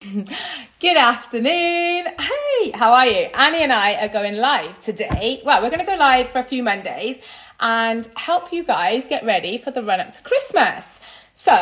Good 0.80 0.96
afternoon. 0.96 2.06
Hey, 2.20 2.70
how 2.72 2.94
are 2.94 3.06
you? 3.06 3.28
Annie 3.34 3.64
and 3.64 3.72
I 3.72 3.94
are 3.94 4.08
going 4.08 4.36
live 4.36 4.78
today. 4.78 5.42
Well, 5.44 5.60
we're 5.60 5.70
going 5.70 5.84
to 5.84 5.86
go 5.86 5.96
live 5.96 6.28
for 6.28 6.38
a 6.38 6.44
few 6.44 6.62
Mondays 6.62 7.18
and 7.58 8.08
help 8.14 8.52
you 8.52 8.62
guys 8.62 9.08
get 9.08 9.24
ready 9.24 9.58
for 9.58 9.72
the 9.72 9.82
run 9.82 9.98
up 9.98 10.12
to 10.12 10.22
Christmas. 10.22 11.00
So, 11.32 11.52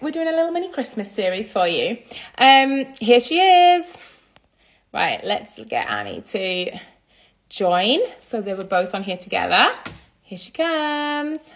we're 0.00 0.10
doing 0.10 0.26
a 0.26 0.32
little 0.32 0.50
mini 0.50 0.72
Christmas 0.72 1.08
series 1.08 1.52
for 1.52 1.68
you. 1.68 1.98
Um, 2.36 2.84
here 3.00 3.20
she 3.20 3.38
is. 3.38 3.96
Right, 4.92 5.20
let's 5.22 5.62
get 5.62 5.88
Annie 5.88 6.22
to 6.22 6.76
join 7.48 8.00
so 8.18 8.40
they 8.40 8.54
were 8.54 8.64
both 8.64 8.92
on 8.96 9.04
here 9.04 9.18
together. 9.18 9.70
Here 10.22 10.38
she 10.38 10.50
comes. 10.50 11.54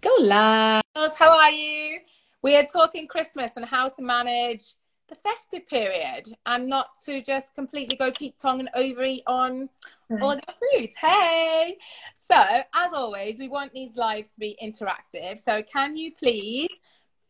Go 0.00 0.10
live. 0.18 0.82
How 1.16 1.38
are 1.38 1.52
you? 1.52 2.00
We 2.42 2.56
are 2.56 2.66
talking 2.66 3.06
Christmas 3.06 3.52
and 3.56 3.64
how 3.64 3.90
to 3.90 4.02
manage 4.02 4.74
the 5.08 5.14
festive 5.14 5.66
period 5.66 6.28
and 6.46 6.66
not 6.66 6.88
to 7.06 7.22
just 7.22 7.54
completely 7.54 7.96
go 7.96 8.10
peak 8.10 8.36
tongue 8.36 8.60
and 8.60 8.68
overeat 8.74 9.22
on 9.26 9.68
mm. 10.10 10.20
all 10.20 10.36
the 10.36 10.42
foods. 10.72 10.96
Hey! 10.96 11.78
So, 12.14 12.36
as 12.36 12.92
always, 12.92 13.38
we 13.38 13.48
want 13.48 13.72
these 13.72 13.96
lives 13.96 14.30
to 14.30 14.40
be 14.40 14.56
interactive. 14.62 15.38
So, 15.38 15.62
can 15.62 15.96
you 15.96 16.12
please 16.12 16.68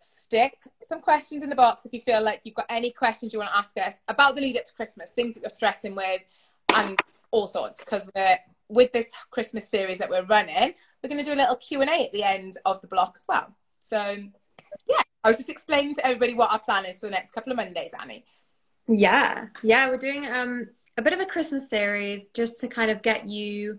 stick 0.01 0.59
some 0.83 1.01
questions 1.01 1.43
in 1.43 1.49
the 1.49 1.57
box 1.57 1.87
if 1.87 1.93
you 1.93 2.01
feel 2.01 2.23
like 2.23 2.41
you've 2.45 2.55
got 2.55 2.67
any 2.69 2.91
questions 2.91 3.33
you 3.33 3.39
want 3.39 3.51
to 3.51 3.57
ask 3.57 3.77
us 3.79 4.01
about 4.09 4.35
the 4.35 4.41
lead 4.41 4.57
up 4.57 4.65
to 4.65 4.75
Christmas, 4.75 5.13
things 5.13 5.35
that 5.35 5.43
you're 5.43 5.51
stressing 5.51 5.95
with, 5.95 6.23
and 6.75 7.01
all 7.31 7.47
sorts, 7.47 7.79
because 7.79 8.11
we're 8.15 8.39
with 8.69 8.93
this 8.93 9.11
Christmas 9.31 9.69
series 9.69 9.99
that 9.99 10.11
we're 10.11 10.25
running, 10.25 10.75
we're 11.03 11.09
going 11.09 11.23
to 11.23 11.29
do 11.29 11.35
a 11.35 11.41
little 11.41 11.57
Q 11.57 11.81
and 11.81 11.91
A 11.91 12.05
at 12.05 12.13
the 12.13 12.23
end 12.23 12.59
of 12.65 12.81
the 12.81 12.87
block 12.87 13.15
as 13.17 13.25
well. 13.29 13.55
So, 13.83 14.17
I 15.25 15.29
was 15.29 15.37
just 15.37 15.49
explaining 15.49 15.95
to 15.95 16.07
everybody 16.07 16.35
what 16.35 16.53
our 16.53 16.61
plan 16.61 16.87
is 16.87 17.01
for 17.01 17.07
the 17.07 17.13
next 17.13 17.33
couple 17.33 17.53
of 17.53 17.57
Mondays, 17.57 17.93
Annie. 18.01 18.25
Yeah, 18.89 19.47
yeah, 19.63 19.89
we're 19.89 19.99
doing 19.99 20.27
um 20.27 20.69
a 20.97 21.03
bit 21.03 21.13
of 21.13 21.21
a 21.21 21.27
Christmas 21.27 21.69
series 21.69 22.31
just 22.31 22.61
to 22.61 22.69
kind 22.69 22.91
of 22.91 23.03
get 23.03 23.29
you 23.29 23.79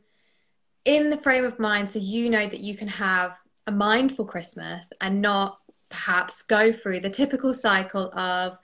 in 0.85 1.09
the 1.09 1.17
frame 1.17 1.43
of 1.43 1.59
mind 1.59 1.89
so 1.89 1.99
you 1.99 2.29
know 2.29 2.47
that 2.47 2.61
you 2.61 2.75
can 2.75 2.87
have 2.87 3.35
a 3.67 3.71
mindful 3.71 4.25
Christmas 4.25 4.87
and 5.01 5.21
not 5.21 5.59
perhaps 5.89 6.43
go 6.43 6.71
through 6.71 6.99
the 6.99 7.09
typical 7.09 7.53
cycle 7.53 8.11
of 8.13 8.57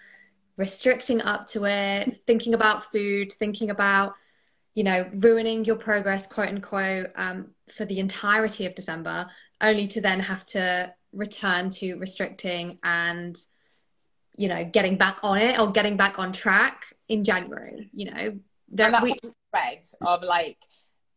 restricting 0.58 1.21
up 1.21 1.47
to 1.47 1.66
it, 1.66 2.21
thinking 2.25 2.53
about 2.53 2.92
food, 2.92 3.33
thinking 3.33 3.71
about 3.71 4.14
you 4.75 4.83
know, 4.83 5.09
ruining 5.14 5.64
your 5.66 5.77
progress, 5.77 6.27
quote 6.27 6.49
unquote, 6.49 7.08
um, 7.16 7.47
for 7.73 7.86
the 7.86 7.99
entirety 7.99 8.66
of 8.66 8.75
December, 8.75 9.25
only 9.61 9.88
to 9.88 10.02
then 10.02 10.19
have 10.19 10.45
to 10.45 10.94
return 11.16 11.69
to 11.71 11.95
restricting 11.95 12.77
and, 12.83 13.35
you 14.38 14.47
know, 14.47 14.66
getting 14.66 14.97
back 14.97 15.19
on 15.23 15.38
it 15.38 15.59
or 15.59 15.71
getting 15.71 15.97
back 15.97 16.19
on 16.19 16.33
track 16.33 16.85
in 17.08 17.23
January. 17.23 17.89
You 17.94 18.11
know, 18.11 18.39
that, 18.73 18.91
that 18.91 19.03
we 19.03 19.16
thread 19.52 19.83
of 20.02 20.23
like, 20.23 20.58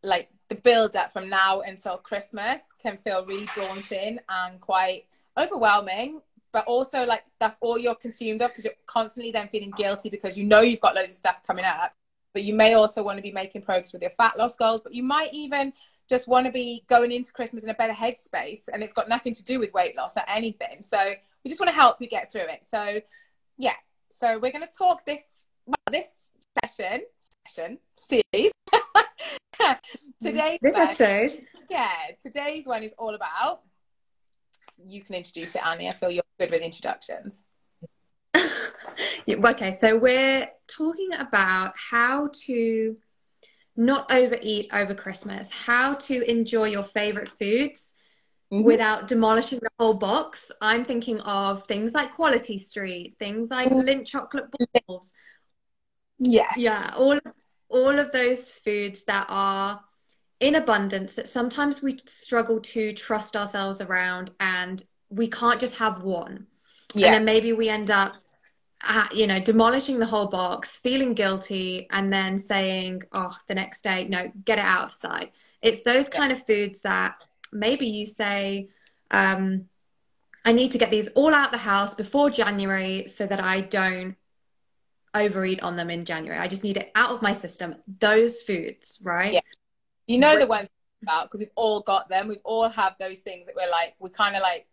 like 0.03 0.29
the 0.49 0.55
build 0.55 0.97
up 0.97 1.13
from 1.13 1.29
now 1.29 1.61
until 1.61 1.97
Christmas 1.99 2.63
can 2.81 2.97
feel 2.99 3.27
really 3.27 3.49
daunting 3.57 4.19
and 4.29 4.61
quite 4.61 5.05
overwhelming. 5.37 6.21
But 6.51 6.65
also, 6.67 7.05
like, 7.05 7.25
that's 7.39 7.59
all 7.61 7.77
you're 7.77 7.95
consumed 7.95 8.41
of 8.41 8.51
because 8.51 8.65
you're 8.65 8.73
constantly 8.87 9.33
then 9.33 9.49
feeling 9.49 9.73
guilty 9.77 10.09
because 10.09 10.39
you 10.39 10.45
know 10.45 10.61
you've 10.61 10.81
got 10.81 10.95
loads 10.95 11.13
of 11.13 11.17
stuff 11.17 11.37
coming 11.47 11.65
up 11.65 11.93
but 12.35 12.45
you 12.45 12.55
may 12.55 12.75
also 12.75 13.03
want 13.03 13.19
to 13.19 13.23
be 13.23 13.33
making 13.33 13.63
progress 13.63 13.93
with 13.93 14.03
your 14.03 14.11
fat 14.13 14.39
loss 14.39 14.55
goals 14.55 14.81
but 14.81 14.95
you 14.95 15.03
might 15.03 15.29
even 15.33 15.73
just 16.09 16.27
want 16.27 16.47
to 16.47 16.53
be 16.53 16.85
going 16.89 17.13
into 17.13 17.33
christmas 17.33 17.63
in 17.65 17.71
a 17.71 17.75
better 17.75 17.93
headspace 17.93 18.69
and 18.73 18.83
it's 18.83 18.93
got 18.93 19.09
nothing 19.09 19.35
to 19.35 19.45
do 19.45 19.59
with 19.59 19.73
weight 19.73 19.97
loss 19.97 20.17
or 20.17 20.23
anything. 20.29 20.81
So 20.81 20.99
we 21.45 21.49
just 21.49 21.61
want 21.61 21.69
to 21.71 21.75
help 21.75 22.01
you 22.01 22.09
get 22.09 22.33
through 22.33 22.49
it. 22.49 22.65
So 22.65 23.01
yeah. 23.57 23.75
So 24.11 24.39
we're 24.39 24.53
going 24.53 24.65
to 24.65 24.71
talk 24.77 25.05
this 25.05 25.47
well, 25.67 25.77
this 25.91 26.31
session 26.65 27.03
session 27.47 27.79
series. 27.97 28.53
Today 30.23 30.59
this 30.63 30.77
episode. 30.77 31.47
Yeah 31.69 31.93
today's 32.23 32.67
one 32.67 32.83
is 32.83 32.95
all 32.99 33.15
about 33.15 33.61
you 34.87 35.03
can 35.03 35.17
introduce 35.17 35.57
it 35.57 35.67
annie 35.67 35.89
i 35.89 35.91
feel 35.91 36.11
you're 36.11 36.23
good 36.39 36.51
with 36.51 36.63
introductions. 36.63 37.45
Okay, 39.29 39.77
so 39.79 39.97
we're 39.97 40.49
talking 40.67 41.11
about 41.13 41.75
how 41.77 42.31
to 42.47 42.97
not 43.79 44.11
overeat 44.11 44.69
over 44.73 44.93
Christmas, 44.93 45.51
how 45.53 45.95
to 45.95 46.29
enjoy 46.29 46.65
your 46.65 46.83
favorite 46.83 47.31
foods 47.39 47.95
mm-hmm. 48.53 48.65
without 48.65 49.07
demolishing 49.07 49.61
the 49.61 49.71
whole 49.79 49.95
box. 49.95 50.51
I'm 50.61 50.85
thinking 50.85 51.21
of 51.21 51.65
things 51.67 51.95
like 51.95 52.15
Quality 52.15 52.59
Street, 52.59 53.15
things 53.21 53.51
like 53.51 53.71
mm. 53.71 53.85
Lindt 53.85 54.07
chocolate 54.07 54.47
balls. 54.87 55.15
Yes. 56.19 56.55
Yeah, 56.59 56.93
all 56.97 57.21
all 57.69 57.99
of 57.99 58.11
those 58.11 58.51
foods 58.51 59.05
that 59.05 59.27
are 59.29 59.81
in 60.41 60.57
abundance 60.57 61.15
that 61.15 61.29
sometimes 61.29 61.81
we 61.81 61.99
struggle 61.99 62.61
to 62.61 62.93
trust 62.95 63.37
ourselves 63.37 63.81
around 63.81 64.33
and 64.41 64.83
we 65.09 65.29
can't 65.29 65.61
just 65.61 65.77
have 65.77 66.03
one. 66.03 66.49
Yeah. 66.95 67.07
And 67.07 67.15
then 67.15 67.25
maybe 67.25 67.53
we 67.53 67.69
end 67.69 67.93
up 67.93 68.15
uh, 68.87 69.07
you 69.13 69.27
know, 69.27 69.41
demolishing 69.41 69.99
the 69.99 70.07
whole 70.07 70.29
box, 70.29 70.77
feeling 70.77 71.15
guilty, 71.15 71.89
and 71.91 72.13
then 72.13 72.39
saying, 72.39 73.03
oh, 73.13 73.37
the 73.49 73.55
next 73.55 73.83
day, 73.83 74.07
no, 74.09 74.31
get 74.45 74.59
it 74.59 74.65
out 74.65 74.87
of 74.89 74.93
sight. 74.95 75.33
It's 75.61 75.83
those 75.83 76.09
kind 76.09 76.33
of 76.33 76.47
foods 76.47 76.83
that 76.83 77.17
maybe 77.53 77.87
you 77.87 78.07
say, 78.07 78.69
um, 79.11 79.67
I 80.45 80.53
need 80.53 80.73
to 80.73 80.79
get 80.79 80.91
these 80.91 81.09
all 81.09 81.35
out 81.35 81.51
the 81.51 81.59
house 81.59 81.95
before 81.95 82.31
January 82.31 83.07
so 83.09 83.27
that 83.27 83.43
I 83.43 83.63
don't 83.63 84.17
overeat 85.15 85.61
on 85.61 85.77
them 85.77 85.91
in 85.91 86.05
January. 86.05 86.39
I 86.39 86.47
just 86.47 86.63
need 86.63 86.77
it 86.77 86.91
out 86.95 87.11
of 87.11 87.23
my 87.23 87.33
system. 87.33 87.75
Those 87.99 88.43
foods, 88.43 89.01
right? 89.03 89.35
Yeah. 89.35 89.41
You 90.07 90.19
know 90.19 90.39
the 90.39 90.47
ones 90.47 90.71
about 91.03 91.25
because 91.25 91.41
we've 91.41 91.51
all 91.55 91.81
got 91.81 92.09
them. 92.09 92.29
We've 92.29 92.39
all 92.45 92.69
have 92.69 92.95
those 92.99 93.19
things 93.19 93.47
that 93.47 93.57
we're 93.57 93.71
like, 93.71 93.95
we 93.99 94.11
kind 94.11 94.37
of 94.37 94.43
like 94.43 94.67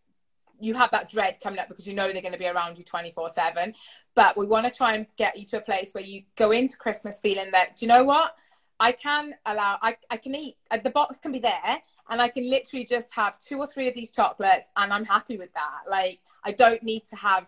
you 0.59 0.73
have 0.73 0.91
that 0.91 1.09
dread 1.09 1.37
coming 1.41 1.59
up 1.59 1.67
because 1.67 1.87
you 1.87 1.93
know 1.93 2.11
they're 2.11 2.21
going 2.21 2.31
to 2.31 2.39
be 2.39 2.47
around 2.47 2.77
you 2.77 2.83
24 2.83 3.29
7 3.29 3.73
but 4.15 4.37
we 4.37 4.45
want 4.45 4.65
to 4.65 4.71
try 4.71 4.95
and 4.95 5.07
get 5.17 5.37
you 5.37 5.45
to 5.45 5.57
a 5.57 5.61
place 5.61 5.93
where 5.93 6.03
you 6.03 6.23
go 6.35 6.51
into 6.51 6.77
christmas 6.77 7.19
feeling 7.19 7.49
that 7.51 7.75
do 7.75 7.85
you 7.85 7.89
know 7.89 8.03
what? 8.03 8.35
I 8.77 8.91
can 8.91 9.33
allow 9.45 9.77
i, 9.81 9.95
I 10.09 10.17
can 10.17 10.35
eat 10.35 10.57
uh, 10.71 10.77
the 10.77 10.89
box 10.89 11.19
can 11.19 11.31
be 11.31 11.39
there 11.39 11.77
and 12.09 12.21
i 12.21 12.27
can 12.27 12.49
literally 12.49 12.85
just 12.85 13.13
have 13.15 13.39
two 13.39 13.57
or 13.57 13.67
three 13.67 13.87
of 13.87 13.93
these 13.93 14.11
chocolates 14.11 14.67
and 14.75 14.91
i'm 14.91 15.05
happy 15.05 15.37
with 15.37 15.53
that. 15.53 15.89
Like 15.89 16.19
i 16.43 16.51
don't 16.51 16.83
need 16.83 17.05
to 17.05 17.15
have 17.15 17.47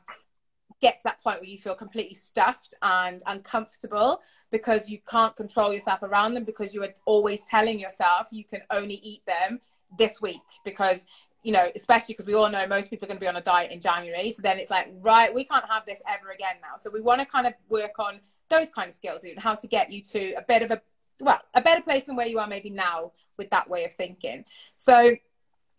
get 0.82 0.98
to 0.98 1.04
that 1.06 1.22
point 1.24 1.42
where 1.42 1.50
you 1.50 1.58
feel 1.58 1.76
completely 1.76 2.14
stuffed 2.14 2.76
and 2.82 3.22
uncomfortable 3.26 4.22
because 4.52 4.90
you 4.90 5.00
can't 5.10 5.36
control 5.36 5.74
yourself 5.74 6.04
around 6.04 6.34
them 6.34 6.44
because 6.44 6.74
you 6.74 6.84
are 6.84 6.94
always 7.06 7.44
telling 7.46 7.80
yourself 7.80 8.28
you 8.32 8.44
can 8.44 8.62
only 8.70 8.96
eat 8.96 9.26
them 9.26 9.60
this 9.98 10.22
week 10.22 10.42
because 10.66 11.06
you 11.48 11.54
know, 11.54 11.66
especially 11.78 12.14
because 12.14 12.26
we 12.26 12.34
all 12.34 12.50
know 12.50 12.68
most 12.68 12.90
people 12.90 13.06
are 13.06 13.08
going 13.08 13.18
to 13.18 13.24
be 13.24 13.28
on 13.30 13.38
a 13.38 13.42
diet 13.42 13.72
in 13.72 13.80
January. 13.80 14.32
So 14.32 14.42
then 14.42 14.60
it's 14.60 14.70
like, 14.70 14.90
right, 15.00 15.34
we 15.34 15.46
can't 15.46 15.64
have 15.70 15.86
this 15.86 16.02
ever 16.06 16.32
again 16.32 16.56
now. 16.62 16.76
So 16.76 16.90
we 16.94 17.00
want 17.00 17.22
to 17.22 17.26
kind 17.26 17.48
of 17.48 17.54
work 17.70 18.00
on 18.00 18.20
those 18.50 18.70
kind 18.70 18.90
of 18.90 18.94
skills 18.94 19.24
and 19.24 19.40
how 19.40 19.56
to 19.56 19.66
get 19.66 19.90
you 19.90 20.02
to 20.02 20.34
a 20.34 20.42
bit 20.42 20.62
of 20.62 20.72
a, 20.72 20.82
well, 21.22 21.40
a 21.54 21.62
better 21.62 21.82
place 21.82 22.04
than 22.04 22.18
where 22.18 22.28
you 22.28 22.38
are 22.40 22.48
maybe 22.48 22.70
now 22.70 23.14
with 23.38 23.50
that 23.52 23.70
way 23.70 23.86
of 23.86 23.94
thinking. 23.94 24.44
So, 24.76 25.16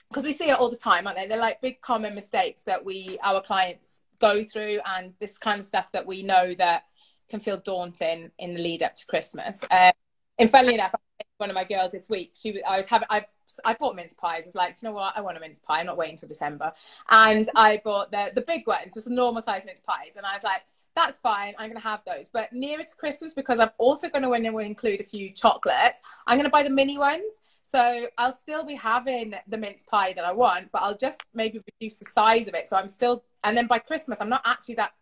because 0.08 0.24
we 0.24 0.32
see 0.32 0.48
it 0.48 0.58
all 0.58 0.70
the 0.70 0.76
time, 0.76 1.06
aren't 1.06 1.18
they? 1.18 1.26
They're 1.26 1.36
like 1.36 1.60
big 1.60 1.82
common 1.82 2.14
mistakes 2.14 2.62
that 2.62 2.82
we, 2.82 3.18
our 3.22 3.42
clients 3.42 4.00
go 4.20 4.42
through 4.42 4.80
and 4.86 5.12
this 5.20 5.36
kind 5.36 5.60
of 5.60 5.66
stuff 5.66 5.92
that 5.92 6.06
we 6.06 6.22
know 6.22 6.54
that 6.54 6.84
can 7.28 7.40
feel 7.40 7.58
daunting 7.58 8.30
in 8.38 8.54
the 8.54 8.62
lead 8.62 8.82
up 8.82 8.94
to 8.94 9.04
Christmas. 9.04 9.62
Um, 9.70 9.92
and 10.38 10.48
funnily 10.48 10.76
enough, 10.76 10.94
one 11.36 11.50
of 11.50 11.54
my 11.54 11.64
girls 11.64 11.92
this 11.92 12.08
week, 12.08 12.32
she 12.40 12.52
was, 12.52 12.62
I 12.66 12.78
was 12.78 12.86
having 12.86 13.08
I 13.10 13.26
I 13.64 13.74
bought 13.74 13.96
mince 13.96 14.14
pies. 14.14 14.46
It's 14.46 14.54
like, 14.54 14.76
you 14.82 14.88
know 14.88 14.94
what? 14.94 15.16
I 15.16 15.20
want 15.20 15.36
a 15.36 15.40
mince 15.40 15.58
pie. 15.58 15.80
I'm 15.80 15.86
not 15.86 15.96
waiting 15.96 16.16
till 16.16 16.28
December. 16.28 16.72
And 17.08 17.48
I 17.54 17.80
bought 17.84 18.10
the 18.10 18.32
the 18.34 18.42
big 18.42 18.66
ones, 18.66 18.94
just 18.94 19.06
a 19.06 19.12
normal 19.12 19.42
size 19.42 19.64
mince 19.64 19.80
pies. 19.80 20.16
And 20.16 20.26
I 20.26 20.34
was 20.34 20.44
like, 20.44 20.62
that's 20.94 21.18
fine. 21.18 21.54
I'm 21.58 21.68
going 21.70 21.80
to 21.80 21.88
have 21.88 22.00
those. 22.06 22.28
But 22.28 22.52
nearer 22.52 22.82
to 22.82 22.96
Christmas, 22.96 23.32
because 23.32 23.60
I'm 23.60 23.70
also 23.78 24.08
going 24.08 24.24
to 24.24 24.58
include 24.58 25.00
a 25.00 25.04
few 25.04 25.30
chocolates, 25.32 26.00
I'm 26.26 26.36
going 26.36 26.44
to 26.44 26.50
buy 26.50 26.62
the 26.62 26.70
mini 26.70 26.98
ones. 26.98 27.40
So 27.62 28.06
I'll 28.16 28.32
still 28.32 28.64
be 28.64 28.74
having 28.74 29.34
the 29.46 29.58
mince 29.58 29.82
pie 29.82 30.14
that 30.14 30.24
I 30.24 30.32
want, 30.32 30.72
but 30.72 30.82
I'll 30.82 30.96
just 30.96 31.22
maybe 31.34 31.60
reduce 31.80 31.98
the 31.98 32.06
size 32.06 32.48
of 32.48 32.54
it. 32.54 32.66
So 32.66 32.76
I'm 32.76 32.88
still, 32.88 33.24
and 33.44 33.56
then 33.56 33.66
by 33.66 33.78
Christmas, 33.78 34.20
I'm 34.20 34.30
not 34.30 34.42
actually 34.44 34.76
that 34.76 34.92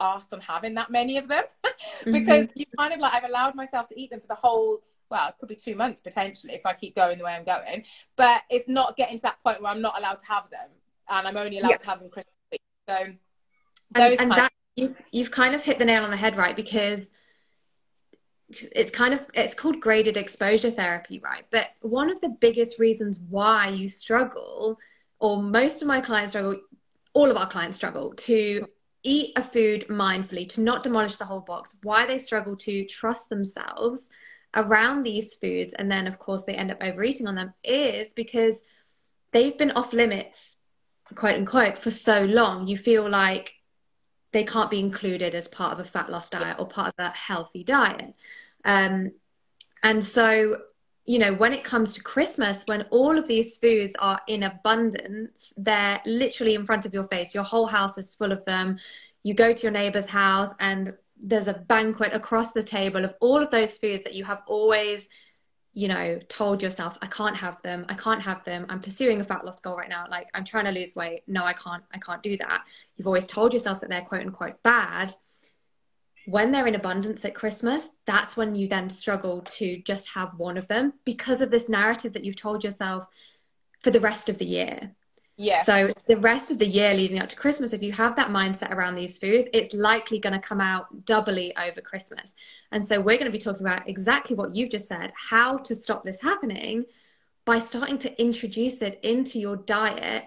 asked 0.00 0.32
on 0.32 0.40
having 0.40 0.74
that 0.74 0.90
many 0.90 1.18
of 1.18 1.28
them 1.28 1.44
because 2.04 2.46
mm-hmm. 2.46 2.60
you 2.60 2.66
kind 2.78 2.92
of 2.92 3.00
like 3.00 3.12
I've 3.14 3.28
allowed 3.28 3.54
myself 3.54 3.88
to 3.88 4.00
eat 4.00 4.10
them 4.10 4.20
for 4.20 4.26
the 4.26 4.34
whole 4.34 4.80
well, 5.10 5.28
it 5.28 5.34
could 5.38 5.48
be 5.48 5.56
two 5.56 5.74
months 5.74 6.00
potentially 6.00 6.54
if 6.54 6.64
I 6.64 6.72
keep 6.72 6.94
going 6.94 7.18
the 7.18 7.24
way 7.24 7.32
I'm 7.32 7.44
going. 7.44 7.84
But 8.16 8.42
it's 8.48 8.68
not 8.68 8.96
getting 8.96 9.16
to 9.16 9.22
that 9.22 9.42
point 9.42 9.60
where 9.60 9.72
I'm 9.72 9.82
not 9.82 9.98
allowed 9.98 10.20
to 10.20 10.26
have 10.26 10.48
them, 10.50 10.68
and 11.08 11.26
I'm 11.26 11.36
only 11.36 11.58
allowed 11.58 11.80
to 11.80 11.86
have 11.86 12.00
them 12.00 12.10
Christmas 12.10 12.34
week. 12.52 12.62
So 12.88 12.96
those 13.92 14.18
and, 14.18 14.30
and 14.30 14.32
that 14.32 14.52
you've 14.76 15.02
you've 15.10 15.30
kind 15.30 15.54
of 15.54 15.62
hit 15.62 15.78
the 15.78 15.84
nail 15.84 16.04
on 16.04 16.10
the 16.10 16.16
head, 16.16 16.36
right? 16.36 16.54
Because 16.54 17.12
it's 18.48 18.90
kind 18.90 19.14
of 19.14 19.24
it's 19.34 19.54
called 19.54 19.80
graded 19.80 20.16
exposure 20.16 20.70
therapy, 20.70 21.18
right? 21.18 21.42
But 21.50 21.70
one 21.80 22.10
of 22.10 22.20
the 22.20 22.30
biggest 22.40 22.78
reasons 22.78 23.18
why 23.28 23.68
you 23.68 23.88
struggle, 23.88 24.78
or 25.18 25.42
most 25.42 25.82
of 25.82 25.88
my 25.88 26.00
clients 26.00 26.32
struggle, 26.32 26.60
all 27.14 27.30
of 27.30 27.36
our 27.36 27.48
clients 27.48 27.76
struggle 27.76 28.12
to 28.14 28.66
eat 29.02 29.32
a 29.36 29.42
food 29.42 29.86
mindfully, 29.88 30.48
to 30.52 30.60
not 30.60 30.82
demolish 30.82 31.16
the 31.16 31.24
whole 31.24 31.40
box, 31.40 31.76
why 31.82 32.06
they 32.06 32.18
struggle 32.18 32.54
to 32.54 32.84
trust 32.84 33.28
themselves 33.28 34.10
around 34.54 35.02
these 35.02 35.34
foods, 35.34 35.74
and 35.74 35.90
then 35.90 36.06
of 36.06 36.18
course 36.18 36.44
they 36.44 36.54
end 36.54 36.70
up 36.70 36.82
overeating 36.82 37.26
on 37.26 37.34
them, 37.34 37.54
is 37.64 38.08
because 38.10 38.60
they've 39.32 39.56
been 39.56 39.70
off 39.72 39.92
limits, 39.92 40.58
quote 41.14 41.36
unquote, 41.36 41.78
for 41.78 41.90
so 41.90 42.24
long. 42.24 42.66
You 42.66 42.76
feel 42.76 43.08
like 43.08 43.54
they 44.32 44.44
can't 44.44 44.70
be 44.70 44.78
included 44.78 45.34
as 45.34 45.48
part 45.48 45.72
of 45.72 45.80
a 45.80 45.88
fat 45.88 46.10
loss 46.10 46.30
diet 46.30 46.56
or 46.58 46.66
part 46.66 46.94
of 46.96 47.04
a 47.04 47.16
healthy 47.16 47.64
diet. 47.64 48.14
Um, 48.64 49.12
and 49.82 50.04
so, 50.04 50.58
you 51.04 51.18
know, 51.18 51.32
when 51.34 51.52
it 51.52 51.64
comes 51.64 51.94
to 51.94 52.02
Christmas, 52.02 52.62
when 52.66 52.82
all 52.90 53.18
of 53.18 53.26
these 53.26 53.56
foods 53.58 53.94
are 53.98 54.20
in 54.28 54.44
abundance, 54.44 55.52
they're 55.56 56.00
literally 56.06 56.54
in 56.54 56.66
front 56.66 56.86
of 56.86 56.94
your 56.94 57.08
face. 57.08 57.34
Your 57.34 57.44
whole 57.44 57.66
house 57.66 57.98
is 57.98 58.14
full 58.14 58.30
of 58.30 58.44
them. 58.44 58.78
You 59.22 59.34
go 59.34 59.52
to 59.52 59.62
your 59.62 59.72
neighbor's 59.72 60.06
house 60.06 60.50
and 60.60 60.94
there's 61.22 61.48
a 61.48 61.54
banquet 61.54 62.12
across 62.14 62.52
the 62.52 62.62
table 62.62 63.04
of 63.04 63.14
all 63.20 63.42
of 63.42 63.50
those 63.50 63.76
foods 63.76 64.04
that 64.04 64.14
you 64.14 64.24
have 64.24 64.42
always 64.46 65.08
you 65.72 65.86
know 65.86 66.18
told 66.28 66.62
yourself 66.62 66.98
i 67.00 67.06
can't 67.06 67.36
have 67.36 67.60
them. 67.62 67.86
I 67.88 67.94
can't 67.94 68.20
have 68.22 68.44
them. 68.44 68.66
I'm 68.68 68.80
pursuing 68.80 69.20
a 69.20 69.24
fat 69.24 69.44
loss 69.44 69.60
goal 69.60 69.76
right 69.76 69.88
now. 69.88 70.06
Like 70.10 70.28
i'm 70.34 70.44
trying 70.44 70.64
to 70.64 70.72
lose 70.72 70.96
weight. 70.96 71.22
No 71.26 71.44
i 71.44 71.52
can't. 71.52 71.84
I 71.92 71.98
can't 71.98 72.22
do 72.22 72.36
that. 72.38 72.64
You've 72.96 73.06
always 73.06 73.26
told 73.26 73.52
yourself 73.52 73.80
that 73.80 73.90
they're 73.90 74.02
quote 74.02 74.22
unquote 74.22 74.62
bad. 74.62 75.14
When 76.26 76.52
they're 76.52 76.66
in 76.66 76.74
abundance 76.74 77.24
at 77.24 77.34
christmas 77.34 77.88
that's 78.06 78.36
when 78.36 78.54
you 78.54 78.68
then 78.68 78.90
struggle 78.90 79.40
to 79.42 79.78
just 79.82 80.08
have 80.10 80.38
one 80.38 80.58
of 80.58 80.68
them 80.68 80.92
because 81.04 81.40
of 81.40 81.50
this 81.50 81.68
narrative 81.68 82.12
that 82.12 82.24
you've 82.24 82.36
told 82.36 82.62
yourself 82.62 83.06
for 83.80 83.90
the 83.90 84.00
rest 84.00 84.28
of 84.28 84.38
the 84.38 84.44
year 84.44 84.94
yeah. 85.40 85.62
So 85.62 85.90
the 86.06 86.18
rest 86.18 86.50
of 86.50 86.58
the 86.58 86.66
year 86.66 86.92
leading 86.92 87.18
up 87.18 87.30
to 87.30 87.36
Christmas, 87.36 87.72
if 87.72 87.82
you 87.82 87.92
have 87.92 88.14
that 88.16 88.28
mindset 88.28 88.72
around 88.72 88.94
these 88.94 89.16
foods, 89.16 89.46
it's 89.54 89.72
likely 89.72 90.18
going 90.18 90.34
to 90.34 90.38
come 90.38 90.60
out 90.60 91.06
doubly 91.06 91.56
over 91.56 91.80
Christmas. 91.80 92.34
And 92.72 92.84
so 92.84 93.00
we're 93.00 93.16
going 93.16 93.30
to 93.30 93.36
be 93.36 93.38
talking 93.38 93.66
about 93.66 93.88
exactly 93.88 94.36
what 94.36 94.54
you've 94.54 94.68
just 94.68 94.86
said, 94.86 95.12
how 95.16 95.56
to 95.56 95.74
stop 95.74 96.04
this 96.04 96.20
happening 96.20 96.84
by 97.46 97.58
starting 97.58 97.96
to 97.98 98.20
introduce 98.20 98.82
it 98.82 99.00
into 99.02 99.40
your 99.40 99.56
diet 99.56 100.24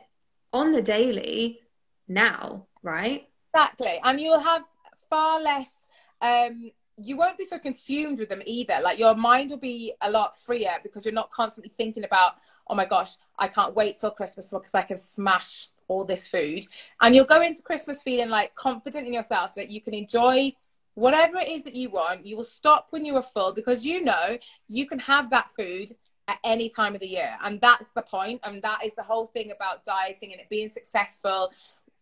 on 0.52 0.72
the 0.72 0.82
daily 0.82 1.60
now, 2.08 2.66
right? 2.82 3.30
Exactly. 3.54 4.00
And 4.04 4.20
you'll 4.20 4.40
have 4.40 4.64
far 5.12 5.40
less 5.40 5.86
um 6.22 6.72
you 6.98 7.18
won't 7.18 7.38
be 7.38 7.46
so 7.46 7.58
consumed 7.58 8.20
with 8.20 8.30
them 8.30 8.42
either. 8.46 8.80
Like 8.82 9.00
your 9.00 9.16
mind 9.16 9.50
will 9.50 9.58
be 9.58 9.94
a 10.02 10.10
lot 10.10 10.38
freer 10.38 10.76
because 10.84 11.06
you're 11.06 11.14
not 11.14 11.32
constantly 11.32 11.72
thinking 11.76 12.04
about, 12.04 12.34
oh 12.68 12.76
my 12.76 12.86
gosh, 12.86 13.16
I 13.38 13.48
can't 13.48 13.76
wait 13.76 13.98
till 13.98 14.12
Christmas 14.12 14.52
because 14.52 14.76
I 14.76 14.84
can 14.84 14.98
smash 14.98 15.68
all 15.88 16.06
this 16.06 16.28
food. 16.28 16.66
And 17.02 17.16
you'll 17.16 17.26
go 17.26 17.42
into 17.42 17.62
Christmas 17.62 18.02
feeling 18.02 18.30
like 18.30 18.56
confident 18.56 19.08
in 19.08 19.14
yourself 19.14 19.56
that 19.56 19.70
you 19.70 19.82
can 19.82 19.94
enjoy 19.94 20.54
whatever 20.96 21.38
it 21.38 21.50
is 21.50 21.64
that 21.64 21.76
you 21.76 21.90
want. 21.90 22.26
You 22.26 22.38
will 22.38 22.44
stop 22.44 22.88
when 22.92 23.06
you 23.06 23.16
are 23.16 23.22
full 23.22 23.54
because 23.54 23.86
you 23.86 24.04
know 24.04 24.38
you 24.70 24.86
can 24.86 25.00
have 25.00 25.30
that 25.32 25.52
food 25.52 25.92
at 26.28 26.40
any 26.44 26.70
time 26.70 26.94
of 26.96 27.02
the 27.02 27.08
year. 27.08 27.36
And 27.44 27.60
that's 27.60 27.92
the 27.92 28.02
point. 28.02 28.42
And 28.44 28.62
that 28.62 28.86
is 28.86 28.96
the 28.96 29.04
whole 29.04 29.26
thing 29.26 29.52
about 29.52 29.84
dieting 29.84 30.32
and 30.32 30.40
it 30.40 30.50
being 30.50 30.70
successful 30.70 31.52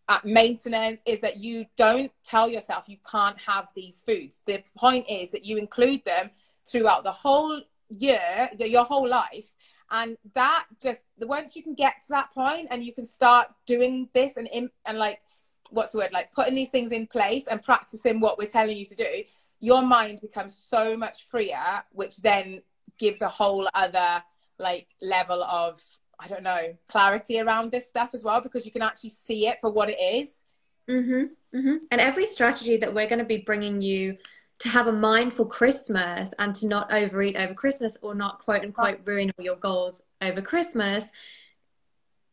at 0.10 0.26
maintenance 0.26 1.02
is 1.06 1.22
that 1.22 1.38
you 1.38 1.66
don't 1.78 2.12
tell 2.24 2.50
yourself 2.50 2.84
you 2.88 2.98
can't 3.10 3.40
have 3.40 3.70
these 3.76 4.04
foods. 4.06 4.42
The 4.46 4.64
point 4.78 5.10
is 5.10 5.32
that 5.32 5.46
you 5.46 5.58
include 5.58 6.04
them 6.06 6.32
throughout 6.68 7.04
the 7.04 7.12
whole 7.12 7.62
year, 7.90 8.50
your 8.58 8.84
whole 8.84 9.08
life. 9.08 9.54
And 9.92 10.18
that 10.34 10.66
just 10.82 11.02
the 11.18 11.28
once 11.28 11.56
you 11.56 11.64
can 11.64 11.76
get 11.76 12.02
to 12.04 12.10
that 12.10 12.34
point 12.34 12.70
and 12.72 12.84
you 12.84 12.94
can 12.94 13.06
start 13.06 13.50
doing 13.66 14.10
this 14.14 14.38
and 14.38 14.50
and 14.86 14.98
like 14.98 15.22
what's 15.70 15.92
the 15.92 16.00
word 16.00 16.12
like 16.12 16.32
putting 16.32 16.56
these 16.56 16.70
things 16.70 16.92
in 16.92 17.08
place 17.08 17.48
and 17.48 17.62
practicing 17.62 18.20
what 18.20 18.38
we're 18.38 18.48
telling 18.48 18.78
you 18.78 18.86
to 18.86 18.96
do, 18.96 19.24
your 19.60 19.82
mind 19.82 20.20
becomes 20.22 20.56
so 20.56 20.98
much 20.98 21.26
freer, 21.28 21.84
which 21.92 22.18
then 22.18 22.62
gives 22.98 23.22
a 23.22 23.28
whole 23.28 23.68
other 23.74 24.24
like 24.60 24.88
level 25.02 25.44
of 25.44 25.82
I 26.20 26.28
don't 26.28 26.44
know, 26.44 26.76
clarity 26.88 27.40
around 27.40 27.72
this 27.72 27.88
stuff 27.88 28.12
as 28.14 28.24
well 28.24 28.42
because 28.42 28.66
you 28.66 28.72
can 28.72 28.84
actually 28.84 29.10
see 29.10 29.48
it 29.48 29.58
for 29.60 29.72
what 29.72 29.90
it 29.90 30.00
is. 30.00 30.44
Mm-hmm, 30.88 31.58
mm-hmm. 31.58 31.76
And 31.90 32.02
every 32.02 32.28
strategy 32.28 32.78
that 32.78 32.94
we're 32.94 33.08
going 33.08 33.20
to 33.20 33.26
be 33.26 33.38
bringing 33.38 33.82
you 33.82 34.18
to 34.62 34.70
have 34.70 34.86
a 34.86 34.94
mindful 34.94 35.46
Christmas 35.46 36.30
and 36.38 36.54
to 36.56 36.68
not 36.68 36.94
overeat 36.94 37.36
over 37.36 37.54
Christmas 37.54 37.98
or 38.04 38.14
not 38.14 38.40
quote 38.40 38.62
unquote 38.62 39.00
ruin 39.06 39.32
all 39.38 39.46
your 39.46 39.56
goals 39.56 40.04
over 40.22 40.40
Christmas 40.40 41.12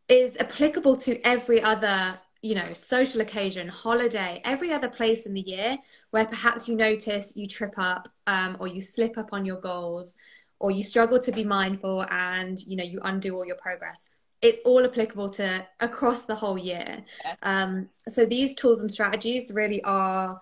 is 0.08 0.36
applicable 0.38 0.96
to 0.96 1.18
every 1.26 1.62
other, 1.62 2.18
you 2.42 2.54
know, 2.54 2.74
social 2.74 3.22
occasion, 3.22 3.66
holiday, 3.66 4.42
every 4.44 4.72
other 4.72 4.90
place 4.90 5.24
in 5.24 5.32
the 5.32 5.40
year 5.40 5.78
where 6.10 6.26
perhaps 6.26 6.68
you 6.68 6.76
notice 6.76 7.34
you 7.34 7.46
trip 7.46 7.74
up 7.78 8.10
um, 8.26 8.58
or 8.60 8.66
you 8.66 8.82
slip 8.82 9.16
up 9.16 9.30
on 9.32 9.46
your 9.46 9.60
goals 9.60 10.14
or 10.60 10.70
you 10.70 10.82
struggle 10.82 11.18
to 11.20 11.32
be 11.32 11.44
mindful 11.44 12.04
and 12.10 12.60
you 12.66 12.76
know 12.76 12.84
you 12.84 13.00
undo 13.04 13.36
all 13.36 13.46
your 13.46 13.56
progress 13.56 14.10
it's 14.40 14.60
all 14.64 14.84
applicable 14.84 15.28
to 15.28 15.66
across 15.80 16.24
the 16.24 16.34
whole 16.34 16.58
year 16.58 17.04
yeah. 17.24 17.34
um, 17.42 17.88
so 18.08 18.24
these 18.24 18.54
tools 18.54 18.80
and 18.80 18.90
strategies 18.90 19.52
really 19.52 19.82
are 19.84 20.40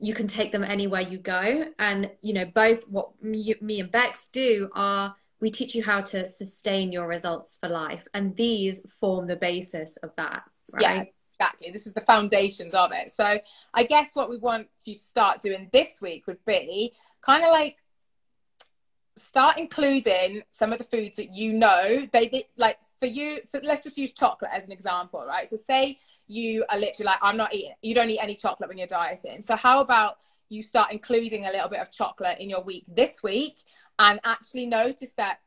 you 0.00 0.14
can 0.14 0.26
take 0.26 0.50
them 0.50 0.64
anywhere 0.64 1.02
you 1.02 1.18
go. 1.18 1.66
And 1.78 2.10
you 2.22 2.32
know 2.32 2.46
both 2.46 2.88
what 2.88 3.10
me, 3.22 3.54
me 3.60 3.80
and 3.80 3.90
bex 3.90 4.28
do 4.28 4.70
are 4.74 5.14
we 5.40 5.50
teach 5.50 5.74
you 5.74 5.82
how 5.82 6.02
to 6.02 6.26
sustain 6.26 6.92
your 6.92 7.06
results 7.06 7.58
for 7.60 7.68
life. 7.68 8.06
And 8.14 8.36
these 8.36 8.80
form 9.00 9.26
the 9.26 9.36
basis 9.36 9.96
of 9.98 10.10
that 10.16 10.42
right? 10.72 10.82
yeah 10.82 11.04
exactly. 11.40 11.70
This 11.70 11.86
is 11.86 11.94
the 11.94 12.02
foundations 12.02 12.74
of 12.74 12.90
it. 12.92 13.10
So 13.10 13.38
i 13.74 13.82
guess 13.84 14.14
what 14.14 14.28
we 14.28 14.36
want 14.36 14.68
to 14.84 14.94
start 14.94 15.40
doing 15.40 15.68
this 15.72 16.00
week 16.00 16.26
would 16.26 16.44
be 16.44 16.92
kind 17.20 17.44
of 17.44 17.50
like 17.50 17.78
start 19.16 19.58
including 19.58 20.42
some 20.48 20.72
of 20.72 20.78
the 20.78 20.84
foods 20.84 21.16
that 21.16 21.34
you 21.34 21.52
know 21.52 22.06
they, 22.12 22.28
they 22.28 22.44
like 22.56 22.78
for 22.98 23.06
you 23.06 23.40
so 23.44 23.60
let's 23.62 23.82
just 23.82 23.98
use 23.98 24.12
chocolate 24.14 24.50
as 24.54 24.64
an 24.66 24.72
example 24.72 25.24
right? 25.26 25.48
So 25.48 25.56
say 25.56 25.98
you 26.30 26.64
are 26.68 26.78
literally 26.78 27.06
like 27.06 27.18
i'm 27.22 27.36
not 27.36 27.52
eating 27.54 27.72
you 27.82 27.94
don't 27.94 28.10
eat 28.10 28.20
any 28.20 28.34
chocolate 28.34 28.68
when 28.68 28.78
you're 28.78 28.86
dieting 28.86 29.42
so 29.42 29.56
how 29.56 29.80
about 29.80 30.18
you 30.48 30.62
start 30.62 30.92
including 30.92 31.46
a 31.46 31.50
little 31.50 31.68
bit 31.68 31.80
of 31.80 31.90
chocolate 31.90 32.38
in 32.38 32.48
your 32.48 32.62
week 32.62 32.84
this 32.88 33.22
week 33.22 33.62
and 33.98 34.20
actually 34.24 34.66
notice 34.66 35.12
that 35.14 35.38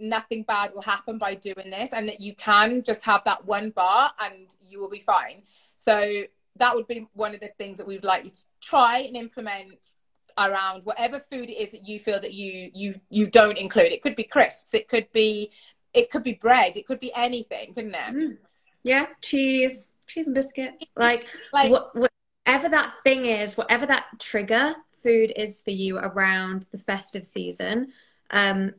nothing 0.00 0.44
bad 0.44 0.72
will 0.72 0.82
happen 0.82 1.18
by 1.18 1.34
doing 1.34 1.70
this 1.70 1.92
and 1.92 2.08
that 2.08 2.20
you 2.20 2.34
can 2.36 2.82
just 2.82 3.02
have 3.02 3.22
that 3.24 3.44
one 3.44 3.70
bar 3.70 4.12
and 4.20 4.56
you 4.68 4.78
will 4.78 4.90
be 4.90 5.00
fine 5.00 5.42
so 5.76 6.22
that 6.56 6.74
would 6.74 6.86
be 6.86 7.06
one 7.14 7.34
of 7.34 7.40
the 7.40 7.48
things 7.58 7.78
that 7.78 7.86
we 7.86 7.94
would 7.94 8.04
like 8.04 8.24
you 8.24 8.30
to 8.30 8.44
try 8.60 8.98
and 8.98 9.16
implement 9.16 9.96
around 10.38 10.84
whatever 10.84 11.18
food 11.18 11.50
it 11.50 11.54
is 11.54 11.72
that 11.72 11.86
you 11.86 11.98
feel 11.98 12.20
that 12.20 12.32
you 12.32 12.70
you 12.74 13.00
you 13.10 13.26
don't 13.26 13.58
include. 13.58 13.92
It 13.92 14.02
could 14.02 14.14
be 14.14 14.24
crisps, 14.24 14.72
it 14.74 14.88
could 14.88 15.10
be 15.12 15.50
it 15.92 16.10
could 16.10 16.22
be 16.22 16.34
bread, 16.34 16.76
it 16.76 16.86
could 16.86 17.00
be 17.00 17.12
anything, 17.14 17.74
couldn't 17.74 17.94
it? 17.94 18.14
Mm. 18.14 18.36
Yeah, 18.82 19.06
cheese, 19.20 19.88
cheese 20.08 20.26
and 20.26 20.34
biscuits. 20.34 20.90
Like, 20.96 21.26
like 21.52 21.70
what, 21.70 21.94
whatever 21.94 22.68
that 22.68 22.94
thing 23.04 23.26
is, 23.26 23.56
whatever 23.56 23.86
that 23.86 24.06
trigger 24.18 24.74
food 25.02 25.32
is 25.36 25.62
for 25.62 25.70
you 25.70 25.98
around 25.98 26.66
the 26.70 26.78
festive 26.78 27.24
season, 27.24 27.92
um, 28.30 28.74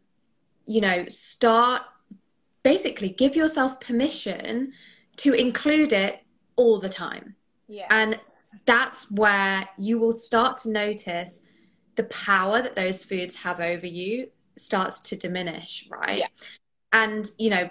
you 0.66 0.82
know, 0.82 1.06
start 1.10 1.84
basically 2.64 3.10
give 3.10 3.36
yourself 3.36 3.80
permission 3.80 4.74
to 5.18 5.34
include 5.34 5.94
it 5.94 6.20
all 6.56 6.80
the 6.80 6.90
time. 6.90 7.36
Yeah. 7.68 7.88
And 7.90 8.20
that's 8.66 9.10
where 9.12 9.68
you 9.78 10.00
will 10.00 10.12
start 10.12 10.58
to 10.58 10.70
notice 10.70 11.42
the 11.96 12.04
power 12.06 12.62
that 12.62 12.76
those 12.76 13.04
foods 13.04 13.36
have 13.36 13.60
over 13.60 13.88
you 13.88 14.30
starts 14.58 15.00
to 15.02 15.16
diminish, 15.16 15.88
right? 15.90 16.20
Yeah. 16.20 16.28
And, 16.92 17.28
you 17.38 17.50
know, 17.50 17.70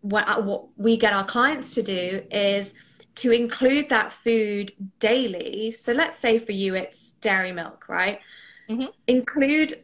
what, 0.00 0.44
what 0.44 0.66
we 0.76 0.96
get 0.96 1.12
our 1.12 1.24
clients 1.24 1.74
to 1.74 1.82
do 1.82 2.22
is 2.30 2.74
to 3.16 3.30
include 3.30 3.88
that 3.90 4.12
food 4.12 4.72
daily. 4.98 5.72
So 5.72 5.92
let's 5.92 6.18
say 6.18 6.38
for 6.38 6.52
you 6.52 6.74
it's 6.74 7.14
dairy 7.14 7.52
milk, 7.52 7.88
right? 7.88 8.20
Mm-hmm. 8.68 8.86
Include 9.06 9.74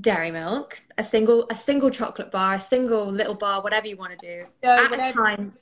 dairy 0.00 0.30
milk, 0.30 0.82
a 0.98 1.04
single 1.04 1.46
a 1.50 1.54
single 1.54 1.90
chocolate 1.90 2.30
bar, 2.30 2.54
a 2.54 2.60
single 2.60 3.06
little 3.06 3.34
bar, 3.34 3.62
whatever 3.62 3.86
you 3.86 3.96
want 3.96 4.18
to 4.18 4.26
do 4.26 4.68
at 4.68 4.90
whatever. 4.90 5.08
a 5.08 5.12
time. 5.12 5.54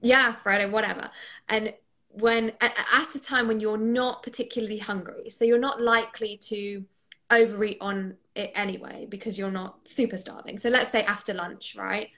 Yeah, 0.00 0.36
Friday, 0.36 0.66
whatever. 0.66 1.10
And 1.48 1.74
when 2.10 2.52
at, 2.60 2.76
at 2.92 3.14
a 3.14 3.20
time 3.20 3.48
when 3.48 3.60
you're 3.60 3.78
not 3.78 4.22
particularly 4.22 4.78
hungry 4.78 5.30
so 5.30 5.44
you're 5.44 5.58
not 5.58 5.80
likely 5.80 6.36
to 6.36 6.84
overeat 7.30 7.76
on 7.80 8.16
it 8.34 8.50
anyway 8.54 9.06
because 9.08 9.38
you're 9.38 9.50
not 9.50 9.86
super 9.86 10.16
starving 10.16 10.58
so 10.58 10.68
let's 10.68 10.90
say 10.90 11.02
after 11.04 11.34
lunch 11.34 11.76
right 11.78 12.08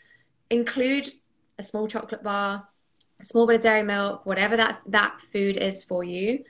include 0.51 1.11
a 1.59 1.63
small 1.63 1.89
chocolate 1.89 2.23
bar 2.23 2.67
small 3.23 3.47
bit 3.47 3.57
of 3.57 3.63
dairy 3.63 3.83
milk 3.83 4.25
whatever 4.27 4.57
that 4.57 4.81
that 4.87 5.21
food 5.21 5.57
is 5.57 5.85
for 5.85 6.05
you 6.05 6.43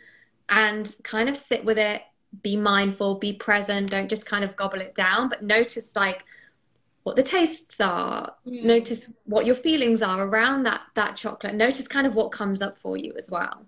and 0.48 0.96
kind 1.02 1.28
of 1.28 1.36
sit 1.36 1.64
with 1.64 1.78
it 1.78 2.02
be 2.42 2.56
mindful 2.56 3.16
be 3.16 3.32
present 3.32 3.90
don't 3.90 4.08
just 4.08 4.26
kind 4.26 4.44
of 4.44 4.56
gobble 4.56 4.80
it 4.80 4.94
down 4.94 5.28
but 5.28 5.42
notice 5.42 5.94
like 5.96 6.24
what 7.02 7.16
the 7.16 7.22
tastes 7.22 7.80
are 7.80 8.34
mm. 8.46 8.62
notice 8.62 9.12
what 9.24 9.46
your 9.46 9.54
feelings 9.54 10.02
are 10.02 10.26
around 10.26 10.62
that 10.62 10.82
that 10.94 11.16
chocolate 11.16 11.54
notice 11.54 11.88
kind 11.88 12.06
of 12.06 12.14
what 12.14 12.30
comes 12.30 12.62
up 12.62 12.76
for 12.78 12.96
you 12.96 13.12
as 13.18 13.30
well 13.30 13.66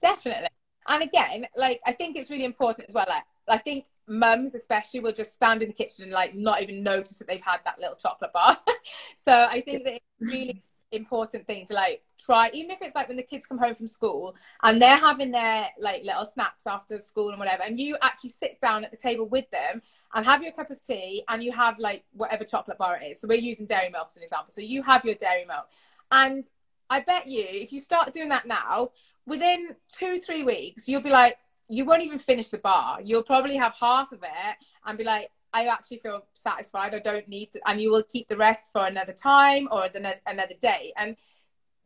definitely. 0.00 0.48
And 0.88 1.02
again, 1.02 1.46
like 1.56 1.80
I 1.86 1.92
think 1.92 2.16
it's 2.16 2.30
really 2.30 2.44
important 2.44 2.88
as 2.88 2.94
well. 2.94 3.06
Like 3.08 3.24
I 3.48 3.58
think 3.58 3.86
mums 4.06 4.54
especially 4.54 5.00
will 5.00 5.12
just 5.12 5.32
stand 5.32 5.62
in 5.62 5.68
the 5.68 5.74
kitchen 5.74 6.04
and 6.04 6.12
like 6.12 6.34
not 6.34 6.62
even 6.62 6.82
notice 6.82 7.18
that 7.18 7.26
they've 7.26 7.40
had 7.40 7.58
that 7.64 7.78
little 7.78 7.96
chocolate 7.96 8.32
bar. 8.32 8.58
so 9.16 9.32
I 9.32 9.62
think 9.62 9.84
that 9.84 9.94
it's 9.94 10.32
really 10.32 10.62
important 10.94 11.46
thing 11.46 11.66
to 11.66 11.74
like 11.74 12.02
try 12.18 12.50
even 12.52 12.70
if 12.70 12.80
it's 12.82 12.94
like 12.94 13.08
when 13.08 13.16
the 13.16 13.22
kids 13.22 13.46
come 13.46 13.58
home 13.58 13.74
from 13.74 13.86
school 13.86 14.34
and 14.62 14.80
they're 14.80 14.96
having 14.96 15.30
their 15.30 15.68
like 15.78 16.02
little 16.04 16.24
snacks 16.24 16.66
after 16.66 16.98
school 16.98 17.30
and 17.30 17.38
whatever 17.38 17.62
and 17.62 17.78
you 17.78 17.96
actually 18.02 18.30
sit 18.30 18.60
down 18.60 18.84
at 18.84 18.90
the 18.90 18.96
table 18.96 19.26
with 19.28 19.48
them 19.50 19.82
and 20.14 20.24
have 20.24 20.42
your 20.42 20.52
cup 20.52 20.70
of 20.70 20.84
tea 20.84 21.22
and 21.28 21.42
you 21.42 21.52
have 21.52 21.78
like 21.78 22.04
whatever 22.12 22.44
chocolate 22.44 22.78
bar 22.78 22.98
it 23.00 23.04
is. 23.04 23.20
So 23.20 23.28
we're 23.28 23.38
using 23.38 23.66
dairy 23.66 23.90
milk 23.90 24.08
as 24.08 24.16
an 24.16 24.22
example. 24.22 24.50
So 24.50 24.60
you 24.60 24.82
have 24.82 25.04
your 25.04 25.14
dairy 25.14 25.44
milk. 25.44 25.68
And 26.10 26.44
i 26.90 27.00
bet 27.00 27.26
you 27.26 27.46
if 27.48 27.72
you 27.72 27.78
start 27.78 28.12
doing 28.12 28.28
that 28.28 28.46
now 28.46 28.90
within 29.24 29.74
two 29.88 30.18
three 30.18 30.42
weeks 30.44 30.86
you'll 30.86 31.00
be 31.00 31.08
like 31.08 31.38
you 31.68 31.84
won't 31.84 32.02
even 32.02 32.18
finish 32.18 32.48
the 32.48 32.58
bar. 32.58 33.00
You'll 33.02 33.22
probably 33.22 33.56
have 33.56 33.74
half 33.74 34.12
of 34.12 34.22
it 34.22 34.56
and 34.84 34.98
be 34.98 35.04
like, 35.04 35.30
I 35.54 35.66
actually 35.66 35.98
feel 35.98 36.26
satisfied. 36.34 36.94
I 36.94 36.98
don't 36.98 37.28
need 37.28 37.52
to, 37.52 37.60
and 37.66 37.80
you 37.80 37.90
will 37.90 38.02
keep 38.02 38.28
the 38.28 38.36
rest 38.36 38.68
for 38.72 38.84
another 38.86 39.12
time 39.12 39.68
or 39.70 39.88
another 40.26 40.54
day. 40.60 40.92
And 40.96 41.16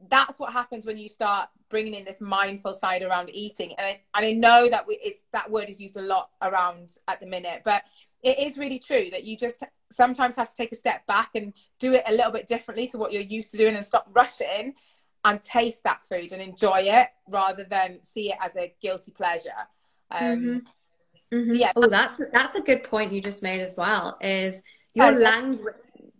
that's 0.09 0.39
what 0.39 0.53
happens 0.53 0.87
when 0.87 0.97
you 0.97 1.09
start 1.09 1.51
bringing 1.69 1.95
in 1.95 2.05
this 2.05 2.21
mindful 2.21 2.73
side 2.73 3.03
around 3.03 3.31
eating. 3.33 3.75
And 3.77 3.87
I, 3.87 4.01
and 4.15 4.27
I 4.27 4.33
know 4.33 4.71
that 4.71 4.87
we, 4.87 4.99
it's 5.03 5.25
that 5.33 5.51
word 5.51 5.69
is 5.69 5.81
used 5.81 5.99
a 5.99 6.03
lot 6.03 6.31
around 6.41 6.97
at 7.09 7.21
the 7.21 7.27
minute, 7.27 7.61
but 7.63 7.83
it 8.23 8.39
is 8.39 8.59
really 8.59 8.79
true 8.79 9.11
that 9.11 9.25
you 9.25 9.37
just 9.37 9.63
sometimes 9.93 10.35
have 10.37 10.49
to 10.49 10.57
take 10.57 10.73
a 10.73 10.77
step 10.77 11.07
back 11.07 11.31
and 11.35 11.53
do 11.79 11.93
it 11.93 12.05
a 12.07 12.13
little 12.13 12.33
bit 12.33 12.47
differently 12.47 12.89
to 12.89 12.99
what 12.99 13.13
you're 13.13 13.23
used 13.23 13.51
to 13.51 13.59
doing 13.59 13.77
and 13.77 13.85
stop 13.85 14.09
rushing 14.15 14.75
and 15.25 15.43
taste 15.43 15.83
that 15.85 16.03
food 16.03 16.33
and 16.33 16.41
enjoy 16.41 16.81
it 16.85 17.09
rather 17.29 17.65
than 17.65 18.03
see 18.03 18.31
it 18.31 18.39
as 18.43 18.57
a 18.57 18.73
guilty 18.81 19.11
pleasure. 19.11 19.51
Um, 20.11 20.23
mm-hmm. 20.23 20.59
Mm-hmm. 21.33 21.55
Yeah. 21.55 21.73
Oh, 21.77 21.89
that's 21.89 22.21
that's 22.33 22.55
a 22.55 22.61
good 22.61 22.85
point 22.85 23.13
you 23.13 23.21
just 23.21 23.43
made 23.43 23.61
as 23.61 23.77
well. 23.77 24.17
Is 24.21 24.63
your 24.95 25.13
language, 25.13 25.75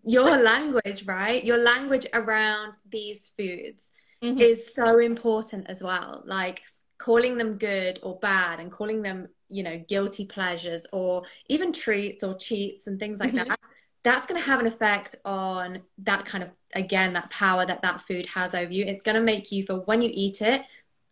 your 0.05 0.37
language, 0.37 1.05
right? 1.07 1.43
Your 1.45 1.59
language 1.59 2.07
around 2.13 2.75
these 2.91 3.33
foods 3.37 3.93
mm-hmm. 4.23 4.39
is 4.39 4.75
so 4.75 4.99
important 4.99 5.67
as 5.69 5.83
well. 5.83 6.23
Like 6.27 6.61
calling 6.99 7.39
them 7.39 7.57
good 7.59 8.01
or 8.03 8.19
bad, 8.19 8.61
and 8.61 8.71
calling 8.71 9.03
them, 9.03 9.29
you 9.49 9.63
know, 9.63 9.83
guilty 9.89 10.27
pleasures 10.27 10.87
or 10.93 11.23
even 11.49 11.73
treats 11.73 12.23
or 12.23 12.37
cheats 12.37 12.87
and 12.87 12.99
things 12.99 13.19
like 13.19 13.33
mm-hmm. 13.33 13.49
that 13.49 13.59
that's 14.05 14.27
going 14.27 14.41
to 14.41 14.47
have 14.47 14.61
an 14.61 14.67
effect 14.67 15.17
on 15.25 15.81
that 15.99 16.25
kind 16.25 16.45
of 16.45 16.51
again 16.75 17.13
that 17.13 17.29
power 17.31 17.67
that 17.67 17.83
that 17.83 18.01
food 18.01 18.27
has 18.27 18.55
over 18.55 18.71
you 18.73 18.85
it's 18.85 19.03
going 19.03 19.15
to 19.15 19.21
make 19.21 19.51
you 19.51 19.63
feel 19.65 19.81
when 19.81 20.01
you 20.01 20.11
eat 20.13 20.41
it 20.41 20.63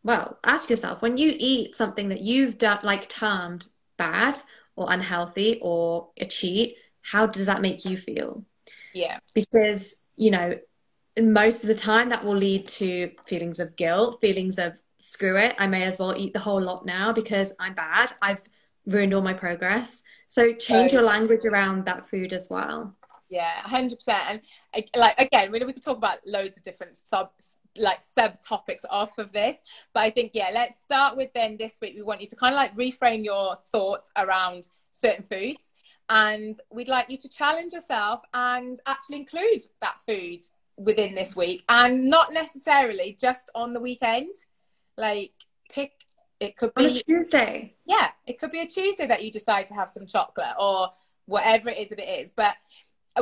well 0.02 0.38
ask 0.44 0.70
yourself 0.70 1.02
when 1.02 1.16
you 1.16 1.34
eat 1.36 1.74
something 1.74 2.08
that 2.08 2.20
you've 2.20 2.58
done 2.58 2.78
like 2.82 3.08
termed 3.08 3.66
bad 3.96 4.38
or 4.76 4.86
unhealthy 4.90 5.58
or 5.62 6.10
a 6.18 6.26
cheat 6.26 6.76
how 7.02 7.24
does 7.24 7.46
that 7.46 7.62
make 7.62 7.84
you 7.84 7.96
feel? 7.96 8.44
Yeah. 8.92 9.18
Because 9.34 9.94
you 10.16 10.30
know 10.30 10.58
most 11.18 11.62
of 11.62 11.68
the 11.68 11.74
time 11.74 12.08
that 12.08 12.24
will 12.24 12.36
lead 12.36 12.66
to 12.68 13.10
feelings 13.26 13.58
of 13.58 13.74
guilt 13.76 14.18
feelings 14.20 14.58
of 14.58 14.78
screw 14.98 15.36
it 15.36 15.54
i 15.58 15.66
may 15.66 15.82
as 15.82 15.98
well 15.98 16.14
eat 16.16 16.32
the 16.34 16.38
whole 16.38 16.60
lot 16.60 16.84
now 16.84 17.12
because 17.12 17.52
i'm 17.58 17.74
bad. 17.74 18.12
I've 18.20 18.40
ruined 18.86 19.12
all 19.14 19.22
my 19.22 19.34
progress. 19.34 20.02
So 20.28 20.52
change 20.52 20.92
your 20.92 21.02
language 21.02 21.44
around 21.44 21.84
that 21.86 22.06
food 22.06 22.32
as 22.32 22.48
well. 22.50 22.94
Yeah, 23.28 23.60
hundred 23.62 23.96
percent. 23.96 24.42
And 24.72 24.84
like 24.94 25.20
again, 25.20 25.50
we 25.50 25.62
we 25.64 25.72
could 25.72 25.82
talk 25.82 25.96
about 25.96 26.18
loads 26.26 26.56
of 26.56 26.62
different 26.62 26.96
sub 26.96 27.30
like 27.78 28.00
subtopics 28.18 28.84
off 28.90 29.18
of 29.18 29.32
this, 29.32 29.56
but 29.92 30.00
I 30.00 30.10
think 30.10 30.32
yeah, 30.34 30.50
let's 30.52 30.80
start 30.80 31.16
with 31.16 31.32
then 31.34 31.56
this 31.58 31.78
week. 31.80 31.94
We 31.96 32.02
want 32.02 32.20
you 32.20 32.28
to 32.28 32.36
kind 32.36 32.54
of 32.54 32.56
like 32.56 32.76
reframe 32.76 33.24
your 33.24 33.56
thoughts 33.56 34.10
around 34.16 34.68
certain 34.90 35.24
foods, 35.24 35.74
and 36.08 36.58
we'd 36.70 36.88
like 36.88 37.10
you 37.10 37.16
to 37.18 37.28
challenge 37.28 37.72
yourself 37.72 38.20
and 38.34 38.78
actually 38.86 39.16
include 39.16 39.62
that 39.80 40.00
food 40.06 40.40
within 40.76 41.14
this 41.14 41.34
week, 41.34 41.64
and 41.68 42.04
not 42.04 42.32
necessarily 42.32 43.16
just 43.20 43.50
on 43.54 43.72
the 43.72 43.80
weekend. 43.80 44.34
Like 44.96 45.32
pick 45.70 45.92
it 46.40 46.56
could 46.56 46.74
be 46.74 46.86
on 46.86 46.92
a 46.92 46.94
Tuesday. 46.94 47.74
Yeah, 47.86 48.10
it 48.26 48.38
could 48.38 48.50
be 48.50 48.60
a 48.60 48.66
Tuesday 48.66 49.06
that 49.06 49.24
you 49.24 49.30
decide 49.30 49.68
to 49.68 49.74
have 49.74 49.90
some 49.90 50.06
chocolate 50.06 50.54
or 50.58 50.90
whatever 51.26 51.68
it 51.68 51.78
is 51.78 51.88
that 51.90 51.98
it 51.98 52.20
is. 52.24 52.32
But 52.34 52.54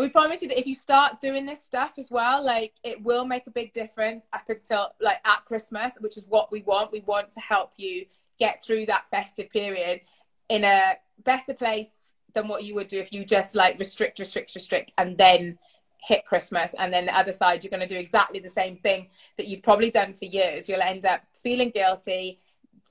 we 0.01 0.09
promise 0.09 0.43
you 0.43 0.49
that 0.49 0.59
if 0.59 0.67
you 0.67 0.75
start 0.75 1.21
doing 1.21 1.47
this 1.47 1.63
stuff 1.63 1.93
as 1.99 2.11
well, 2.11 2.45
like 2.45 2.73
it 2.83 3.03
will 3.03 3.25
make 3.25 3.47
a 3.47 3.51
big 3.51 3.73
difference 3.73 4.29
up 4.33 4.49
until 4.49 4.91
like 5.01 5.19
at 5.25 5.45
Christmas, 5.45 5.95
which 6.01 6.17
is 6.17 6.27
what 6.29 6.51
we 6.51 6.63
want. 6.63 6.93
We 6.93 7.01
want 7.01 7.33
to 7.33 7.41
help 7.41 7.73
you 7.77 8.07
get 8.39 8.63
through 8.65 8.87
that 8.87 9.09
festive 9.09 9.51
period 9.51 10.01
in 10.49 10.65
a 10.65 10.95
better 11.23 11.55
place 11.55 12.15
than 12.35 12.49
what 12.49 12.65
you 12.65 12.75
would 12.75 12.89
do 12.89 12.99
if 12.99 13.13
you 13.13 13.25
just 13.25 13.55
like 13.55 13.79
restrict, 13.79 14.19
restrict, 14.19 14.55
restrict, 14.55 14.93
and 14.99 15.17
then 15.17 15.59
hit 15.99 16.25
Christmas. 16.25 16.75
And 16.79 16.93
then 16.93 17.07
the 17.07 17.17
other 17.17 17.33
side, 17.33 17.63
you're 17.63 17.71
going 17.71 17.87
to 17.87 17.87
do 17.87 17.99
exactly 17.99 18.41
the 18.41 18.49
same 18.49 18.75
thing 18.75 19.09
that 19.37 19.47
you've 19.47 19.63
probably 19.63 19.91
done 19.91 20.13
for 20.13 20.25
years. 20.25 20.69
You'll 20.69 20.83
end 20.83 21.07
up 21.07 21.23
feeling 21.33 21.71
guilty 21.71 22.41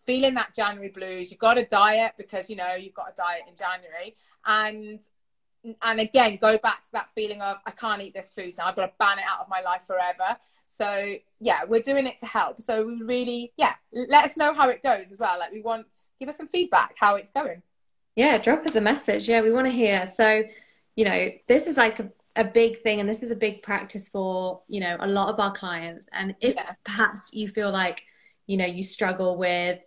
feeling 0.06 0.34
that 0.36 0.54
January 0.54 0.90
blues. 0.90 1.32
You've 1.32 1.40
got 1.40 1.56
to 1.56 1.66
diet 1.66 2.14
because 2.18 2.50
you 2.50 2.56
know 2.56 2.76
you've 2.76 2.94
got 2.94 3.12
a 3.12 3.16
diet 3.16 3.44
in 3.48 3.56
January, 3.56 4.16
and 4.46 5.00
and 5.82 6.00
again 6.00 6.38
go 6.42 6.58
back 6.58 6.82
to 6.84 6.92
that 6.92 7.10
feeling 7.16 7.42
of 7.42 7.58
I 7.66 7.72
can't 7.72 8.02
eat 8.02 8.14
this 8.14 8.32
food 8.32 8.54
now. 8.58 8.68
I've 8.68 8.76
got 8.76 8.86
to 8.86 8.94
ban 9.00 9.20
it 9.20 9.26
out 9.30 9.42
of 9.42 9.50
my 9.50 9.62
life 9.62 9.84
forever. 9.84 10.38
So 10.66 11.16
yeah, 11.40 11.64
we're 11.66 11.82
doing 11.82 12.06
it 12.08 12.18
to 12.20 12.26
help. 12.26 12.62
So 12.62 12.86
we 12.86 13.02
really 13.02 13.54
yeah, 13.58 13.76
let 13.92 14.26
us 14.26 14.38
know 14.38 14.54
how 14.54 14.70
it 14.70 14.84
goes 14.84 15.12
as 15.12 15.20
well. 15.20 15.40
Like 15.40 15.52
we 15.52 15.62
want 15.62 15.88
give 16.20 16.30
us 16.30 16.38
some 16.38 16.48
feedback 16.48 16.96
how 16.98 17.16
it's 17.16 17.32
going. 17.32 17.62
Yeah, 18.16 18.38
drop 18.38 18.66
us 18.66 18.76
a 18.76 18.82
message. 18.82 19.28
Yeah, 19.28 19.42
we 19.42 19.52
want 19.52 19.66
to 19.66 19.72
hear. 19.72 20.08
So 20.08 20.44
you 20.96 21.06
know 21.06 21.32
this 21.48 21.68
is 21.68 21.78
like 21.78 22.00
a 22.00 22.12
a 22.36 22.44
big 22.44 22.82
thing 22.82 23.00
and 23.00 23.08
this 23.08 23.22
is 23.22 23.32
a 23.32 23.36
big 23.36 23.62
practice 23.62 24.10
for 24.10 24.62
you 24.68 24.80
know 24.80 24.98
a 25.00 25.08
lot 25.08 25.30
of 25.30 25.40
our 25.40 25.52
clients 25.52 26.10
and 26.14 26.36
if 26.42 26.56
yeah. 26.56 26.72
perhaps 26.84 27.32
you 27.34 27.48
feel 27.48 27.72
like 27.72 28.02
you 28.48 28.58
know 28.58 28.66
you 28.66 28.82
struggle 28.82 29.38
with 29.38 29.80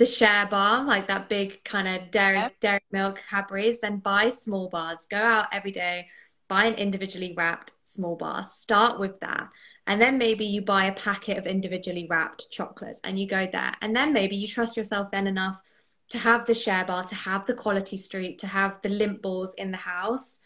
the 0.00 0.06
share 0.06 0.46
bar, 0.46 0.82
like 0.82 1.08
that 1.08 1.28
big 1.28 1.62
kind 1.62 1.86
of 1.86 2.10
dairy 2.10 2.50
dairy 2.60 2.80
milk 2.90 3.20
Cadbury's, 3.28 3.80
then 3.80 3.98
buy 3.98 4.30
small 4.30 4.70
bars. 4.70 5.06
Go 5.10 5.18
out 5.18 5.48
every 5.52 5.72
day, 5.72 6.08
buy 6.48 6.64
an 6.64 6.74
individually 6.76 7.34
wrapped 7.36 7.72
small 7.82 8.16
bar. 8.16 8.42
Start 8.42 8.98
with 8.98 9.20
that. 9.20 9.50
And 9.86 10.00
then 10.00 10.16
maybe 10.16 10.46
you 10.46 10.62
buy 10.62 10.86
a 10.86 10.94
packet 10.94 11.36
of 11.36 11.46
individually 11.46 12.06
wrapped 12.08 12.50
chocolates 12.50 13.02
and 13.04 13.18
you 13.18 13.28
go 13.28 13.46
there. 13.52 13.74
And 13.82 13.94
then 13.94 14.14
maybe 14.14 14.36
you 14.36 14.48
trust 14.48 14.74
yourself 14.74 15.10
then 15.10 15.26
enough 15.26 15.60
to 16.08 16.18
have 16.18 16.46
the 16.46 16.54
share 16.54 16.86
bar, 16.86 17.04
to 17.04 17.14
have 17.14 17.44
the 17.44 17.52
quality 17.52 17.98
street, 17.98 18.38
to 18.38 18.46
have 18.46 18.80
the 18.80 18.88
Lindt 18.88 19.20
balls 19.20 19.52
in 19.58 19.70
the 19.70 19.76
house 19.76 20.40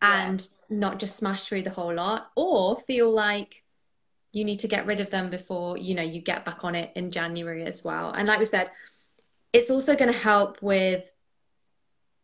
and 0.00 0.40
yeah. 0.70 0.78
not 0.78 0.98
just 0.98 1.16
smash 1.16 1.44
through 1.44 1.64
the 1.64 1.70
whole 1.70 1.92
lot 1.94 2.30
or 2.34 2.76
feel 2.76 3.10
like 3.10 3.62
you 4.36 4.44
need 4.44 4.60
to 4.60 4.68
get 4.68 4.84
rid 4.84 5.00
of 5.00 5.10
them 5.10 5.30
before 5.30 5.78
you 5.78 5.94
know 5.94 6.02
you 6.02 6.20
get 6.20 6.44
back 6.44 6.62
on 6.62 6.74
it 6.74 6.92
in 6.94 7.10
January 7.10 7.64
as 7.64 7.82
well. 7.82 8.10
And 8.10 8.28
like 8.28 8.38
we 8.38 8.44
said, 8.44 8.70
it's 9.54 9.70
also 9.70 9.96
going 9.96 10.12
to 10.12 10.18
help 10.18 10.60
with 10.60 11.04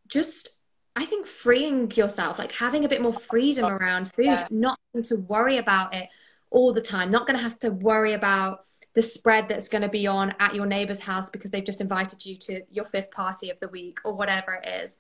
just 0.08 0.50
I 0.94 1.06
think 1.06 1.26
freeing 1.26 1.90
yourself, 1.92 2.38
like 2.38 2.52
having 2.52 2.84
a 2.84 2.88
bit 2.88 3.00
more 3.00 3.14
freedom 3.14 3.64
oh, 3.64 3.70
around 3.70 4.12
food, 4.12 4.26
yeah. 4.26 4.46
not 4.50 4.78
having 4.92 5.04
to 5.04 5.16
worry 5.16 5.56
about 5.56 5.94
it 5.94 6.10
all 6.50 6.74
the 6.74 6.82
time, 6.82 7.10
not 7.10 7.26
going 7.26 7.38
to 7.38 7.42
have 7.42 7.58
to 7.60 7.70
worry 7.70 8.12
about 8.12 8.66
the 8.92 9.00
spread 9.00 9.48
that's 9.48 9.68
going 9.68 9.80
to 9.80 9.88
be 9.88 10.06
on 10.06 10.34
at 10.38 10.54
your 10.54 10.66
neighbor's 10.66 11.00
house 11.00 11.30
because 11.30 11.50
they've 11.50 11.64
just 11.64 11.80
invited 11.80 12.26
you 12.26 12.36
to 12.36 12.60
your 12.70 12.84
fifth 12.84 13.10
party 13.10 13.48
of 13.48 13.58
the 13.60 13.68
week 13.68 14.00
or 14.04 14.12
whatever 14.12 14.60
it 14.62 14.68
is, 14.68 14.98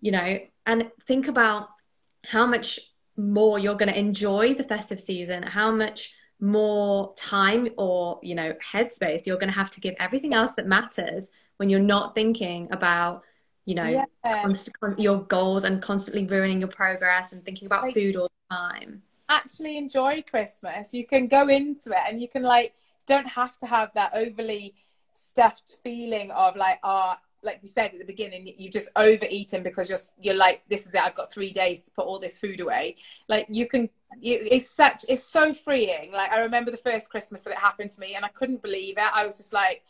you 0.00 0.10
know, 0.10 0.38
and 0.64 0.90
think 1.02 1.28
about 1.28 1.68
how 2.24 2.46
much 2.46 2.80
more 3.18 3.58
you're 3.58 3.74
going 3.74 3.92
to 3.92 3.98
enjoy 3.98 4.54
the 4.54 4.64
festive 4.64 4.98
season, 5.00 5.42
how 5.42 5.70
much 5.70 6.14
more 6.40 7.14
time 7.16 7.68
or 7.78 8.20
you 8.22 8.34
know 8.34 8.52
headspace 8.72 9.26
you're 9.26 9.38
going 9.38 9.50
to 9.50 9.54
have 9.54 9.70
to 9.70 9.80
give 9.80 9.94
everything 9.98 10.34
else 10.34 10.54
that 10.54 10.66
matters 10.66 11.30
when 11.56 11.70
you're 11.70 11.80
not 11.80 12.14
thinking 12.14 12.68
about 12.70 13.22
you 13.64 13.74
know 13.74 13.88
yeah. 13.88 14.42
const- 14.42 14.70
your 14.98 15.22
goals 15.24 15.64
and 15.64 15.80
constantly 15.80 16.26
ruining 16.26 16.60
your 16.60 16.68
progress 16.68 17.32
and 17.32 17.42
thinking 17.44 17.66
about 17.66 17.82
like, 17.82 17.94
food 17.94 18.16
all 18.16 18.28
the 18.50 18.54
time 18.54 19.02
actually 19.30 19.78
enjoy 19.78 20.22
christmas 20.30 20.92
you 20.92 21.06
can 21.06 21.26
go 21.26 21.48
into 21.48 21.90
it 21.90 22.02
and 22.06 22.20
you 22.20 22.28
can 22.28 22.42
like 22.42 22.74
don't 23.06 23.26
have 23.26 23.56
to 23.56 23.66
have 23.66 23.90
that 23.94 24.10
overly 24.14 24.74
stuffed 25.12 25.78
feeling 25.82 26.30
of 26.32 26.54
like 26.54 26.78
oh 26.82 27.14
like 27.42 27.60
you 27.62 27.68
said 27.68 27.92
at 27.92 27.98
the 27.98 28.04
beginning, 28.04 28.52
you've 28.56 28.72
just 28.72 28.88
overeaten 28.96 29.62
because 29.62 29.88
you're 29.88 29.98
you're 30.20 30.34
like, 30.34 30.62
this 30.68 30.86
is 30.86 30.94
it. 30.94 31.00
I've 31.00 31.14
got 31.14 31.32
three 31.32 31.52
days 31.52 31.84
to 31.84 31.90
put 31.92 32.06
all 32.06 32.18
this 32.18 32.38
food 32.38 32.60
away. 32.60 32.96
Like 33.28 33.46
you 33.48 33.66
can, 33.66 33.88
you, 34.20 34.38
it's 34.50 34.70
such, 34.70 35.04
it's 35.08 35.24
so 35.24 35.54
freeing. 35.54 36.12
Like 36.12 36.32
I 36.32 36.40
remember 36.40 36.70
the 36.70 36.76
first 36.76 37.10
Christmas 37.10 37.42
that 37.42 37.50
it 37.50 37.58
happened 37.58 37.90
to 37.90 38.00
me, 38.00 38.14
and 38.14 38.24
I 38.24 38.28
couldn't 38.28 38.62
believe 38.62 38.98
it. 38.98 39.16
I 39.16 39.24
was 39.24 39.36
just 39.36 39.52
like, 39.52 39.82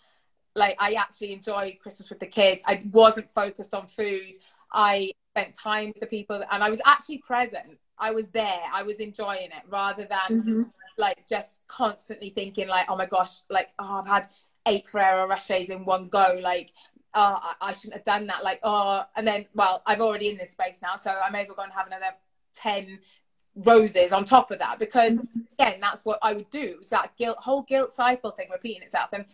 like 0.55 0.77
I 0.79 0.93
actually 0.93 1.33
enjoyed 1.33 1.79
Christmas 1.81 2.11
with 2.11 2.21
the 2.21 2.27
kids. 2.27 2.63
I 2.67 2.81
wasn't 2.93 3.31
focused 3.33 3.75
on 3.75 3.87
food. 3.87 4.35
I 4.73 5.13
spent 5.33 5.57
time 5.59 5.89
with 5.89 6.01
the 6.01 6.07
people, 6.07 6.43
and 6.51 6.63
I 6.63 6.71
was 6.71 6.81
actually 6.85 7.19
present. 7.19 7.79
I 7.99 8.11
was 8.11 8.29
there. 8.29 8.61
I 8.73 8.83
was 8.83 9.01
enjoying 9.01 9.47
it 9.47 9.63
rather 9.69 10.07
than. 10.07 10.43
Mm-hmm 10.43 10.63
like 10.99 11.27
just 11.29 11.61
constantly 11.69 12.31
thinking 12.31 12.67
like 12.69 12.87
oh 12.89 12.97
my 12.97 13.05
gosh 13.05 13.41
like 13.51 13.69
oh 13.79 14.01
i've 14.01 14.07
had 14.07 14.27
eight 14.67 14.87
Ferrero 14.87 15.27
Rochers 15.29 15.71
in 15.71 15.85
one 15.85 16.09
go. 16.09 16.39
Like, 16.43 16.73
oh, 17.17 17.41
I, 17.43 17.55
I 17.61 17.73
shouldn't 17.73 17.95
have 17.95 18.05
done 18.05 18.27
that. 18.27 18.45
Like, 18.45 18.61
oh, 18.63 19.03
and 19.17 19.27
then, 19.27 19.47
well, 19.55 19.83
I'm 19.87 20.01
already 20.01 20.29
in 20.29 20.37
this 20.37 20.51
space 20.51 20.81
now, 20.83 20.97
so 20.97 21.11
I 21.11 21.31
may 21.31 21.43
as 21.43 21.49
well 21.49 21.57
go 21.57 21.63
and 21.63 21.73
have 21.73 21.87
another 21.87 22.15
10 22.55 23.01
roses 23.57 24.13
on 24.13 24.25
top 24.25 24.51
of 24.51 24.59
that. 24.59 24.79
Because 24.79 25.15
mm-hmm. 25.15 25.41
again 25.59 25.81
that's 25.81 26.05
what 26.05 26.19
i 26.23 26.35
would 26.35 26.51
do. 26.51 26.77
It's 26.79 26.91
that 26.91 27.17
guilt 27.17 27.39
whole 27.39 27.63
guilt 27.63 27.91
cycle 27.91 28.31
thing 28.31 28.49
repeating 28.53 28.83
itself. 28.83 29.11
And 29.13 29.25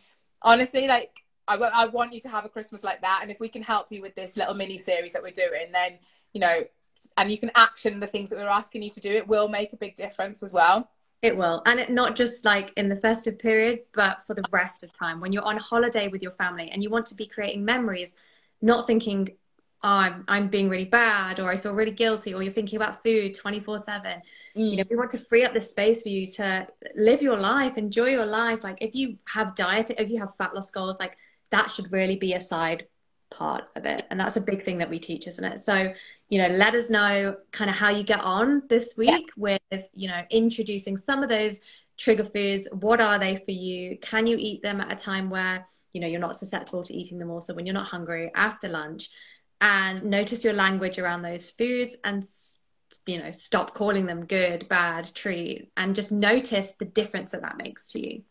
honestly 0.42 0.86
like 0.86 1.24
I, 1.48 1.56
I 1.56 1.86
want 1.86 2.12
you 2.12 2.20
to 2.20 2.28
have 2.28 2.44
a 2.44 2.48
christmas 2.48 2.84
like 2.84 3.00
that. 3.00 3.18
And 3.22 3.32
if 3.32 3.40
we 3.40 3.48
can 3.48 3.62
help 3.62 3.90
you 3.90 4.00
with 4.00 4.14
this 4.14 4.36
little 4.36 4.54
mini 4.54 4.78
series 4.78 5.12
that 5.12 5.22
we're 5.22 5.32
doing 5.32 5.72
then 5.72 5.98
you 6.32 6.40
know 6.40 6.60
and 7.16 7.32
you 7.32 7.38
can 7.38 7.50
action 7.56 7.98
the 7.98 8.06
things 8.06 8.30
that 8.30 8.38
we're 8.38 8.46
asking 8.46 8.82
you 8.82 8.90
to 8.90 9.00
do 9.00 9.10
it 9.10 9.26
will 9.26 9.48
make 9.48 9.72
a 9.72 9.76
big 9.76 9.96
difference 9.96 10.42
as 10.44 10.52
well 10.52 10.88
it 11.23 11.37
will 11.37 11.62
and 11.67 11.79
it 11.81 11.91
not 11.91 12.17
just 12.17 12.45
like 12.45 12.73
in 12.76 12.88
the 12.88 12.97
festive 12.97 13.38
period 13.38 13.81
but 13.95 14.19
for 14.26 14.35
the 14.35 14.45
rest 14.50 14.83
of 14.83 14.93
time 14.93 15.21
when 15.21 15.33
you're 15.33 15.45
on 15.45 15.57
holiday 15.57 16.09
with 16.09 16.23
your 16.23 16.33
family 16.33 16.71
and 16.71 16.83
you 16.83 16.91
want 16.91 17.07
to 17.07 17.14
be 17.14 17.26
creating 17.26 17.64
memories 17.64 18.17
not 18.61 18.87
thinking 18.87 19.29
oh, 19.85 19.88
I'm, 19.88 20.25
I'm 20.29 20.49
being 20.49 20.69
really 20.69 20.85
bad 20.85 21.41
or 21.41 21.50
I 21.50 21.57
feel 21.57 21.73
really 21.73 21.93
guilty 21.93 22.35
or 22.35 22.43
you're 22.43 22.52
thinking 22.52 22.76
about 22.76 23.02
food 23.02 23.35
24 23.35 23.81
7. 23.81 24.23
Mm. 24.57 24.71
You 24.71 24.76
know, 24.76 24.85
we 24.91 24.97
want 24.97 25.11
to 25.11 25.19
free 25.19 25.45
up 25.45 25.55
the 25.55 25.61
space 25.61 26.02
for 26.02 26.09
you 26.09 26.26
to 26.26 26.69
live 26.95 27.23
your 27.23 27.38
life, 27.38 27.76
enjoy 27.76 28.11
your 28.11 28.26
life. 28.26 28.62
Like 28.62 28.79
if 28.81 28.95
you 28.95 29.19
have 29.26 29.55
diet, 29.55 29.91
if 29.99 30.11
you 30.11 30.19
have 30.21 30.37
fat 30.37 30.55
loss 30.55 30.71
goals, 30.71 30.99
like 31.00 31.17
that 31.50 31.71
should 31.71 31.91
really 31.93 32.17
be 32.17 32.35
a 32.35 32.41
side 32.41 32.87
part 33.32 33.64
of 33.76 33.84
it. 33.84 34.06
And 34.10 34.18
that's 34.18 34.36
a 34.36 34.40
big 34.40 34.62
thing 34.62 34.78
that 34.78 34.90
we 34.90 34.98
teach, 34.98 35.26
isn't 35.26 35.44
it? 35.44 35.62
So, 35.62 35.92
you 36.28 36.38
know, 36.38 36.48
let 36.48 36.74
us 36.74 36.90
know 36.90 37.36
kind 37.50 37.70
of 37.70 37.76
how 37.76 37.90
you 37.90 38.04
get 38.04 38.20
on 38.20 38.62
this 38.68 38.94
week 38.96 39.30
yeah. 39.36 39.58
with, 39.70 39.88
you 39.94 40.08
know, 40.08 40.22
introducing 40.30 40.96
some 40.96 41.22
of 41.22 41.28
those 41.28 41.60
trigger 41.96 42.24
foods. 42.24 42.68
What 42.72 43.00
are 43.00 43.18
they 43.18 43.36
for 43.36 43.50
you? 43.50 43.98
Can 43.98 44.26
you 44.26 44.36
eat 44.38 44.62
them 44.62 44.80
at 44.80 44.92
a 44.92 44.96
time 44.96 45.30
where, 45.30 45.66
you 45.92 46.00
know, 46.00 46.06
you're 46.06 46.20
not 46.20 46.36
susceptible 46.36 46.82
to 46.84 46.94
eating 46.94 47.18
them 47.18 47.30
also 47.30 47.54
when 47.54 47.66
you're 47.66 47.74
not 47.74 47.88
hungry 47.88 48.30
after 48.34 48.68
lunch? 48.68 49.08
and 49.62 50.02
notice 50.02 50.42
your 50.42 50.52
language 50.52 50.98
around 50.98 51.22
those 51.22 51.50
foods 51.50 51.96
and 52.04 52.24
you 53.06 53.18
know 53.18 53.30
stop 53.30 53.72
calling 53.72 54.04
them 54.04 54.26
good 54.26 54.68
bad 54.68 55.08
treat 55.14 55.70
and 55.76 55.94
just 55.94 56.12
notice 56.12 56.72
the 56.72 56.84
difference 56.84 57.30
that 57.30 57.42
that 57.42 57.56
makes 57.56 57.86
to 57.86 58.00
you 58.00 58.22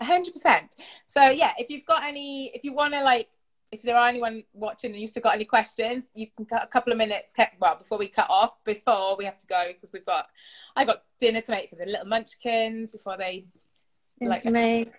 100% 0.00 0.60
so 1.04 1.22
yeah 1.28 1.52
if 1.58 1.68
you've 1.68 1.84
got 1.84 2.04
any 2.04 2.50
if 2.54 2.64
you 2.64 2.72
want 2.72 2.94
to 2.94 3.02
like 3.02 3.28
if 3.72 3.82
there 3.82 3.96
are 3.96 4.08
anyone 4.08 4.44
watching 4.52 4.92
and 4.92 5.00
you've 5.00 5.10
still 5.10 5.22
got 5.22 5.34
any 5.34 5.44
questions 5.44 6.08
you 6.14 6.26
can 6.36 6.46
cut 6.46 6.62
a 6.62 6.68
couple 6.68 6.92
of 6.92 6.98
minutes 6.98 7.34
well 7.60 7.76
before 7.76 7.98
we 7.98 8.08
cut 8.08 8.28
off 8.30 8.62
before 8.64 9.16
we 9.16 9.24
have 9.24 9.36
to 9.36 9.46
go 9.46 9.64
because 9.72 9.92
we've 9.92 10.06
got 10.06 10.28
i 10.76 10.84
got 10.84 11.02
dinner 11.18 11.40
to 11.40 11.50
make 11.50 11.68
for 11.68 11.76
the 11.76 11.86
little 11.86 12.06
munchkins 12.06 12.90
before 12.90 13.16
they 13.16 13.44
like 14.20 14.44
make 14.44 14.92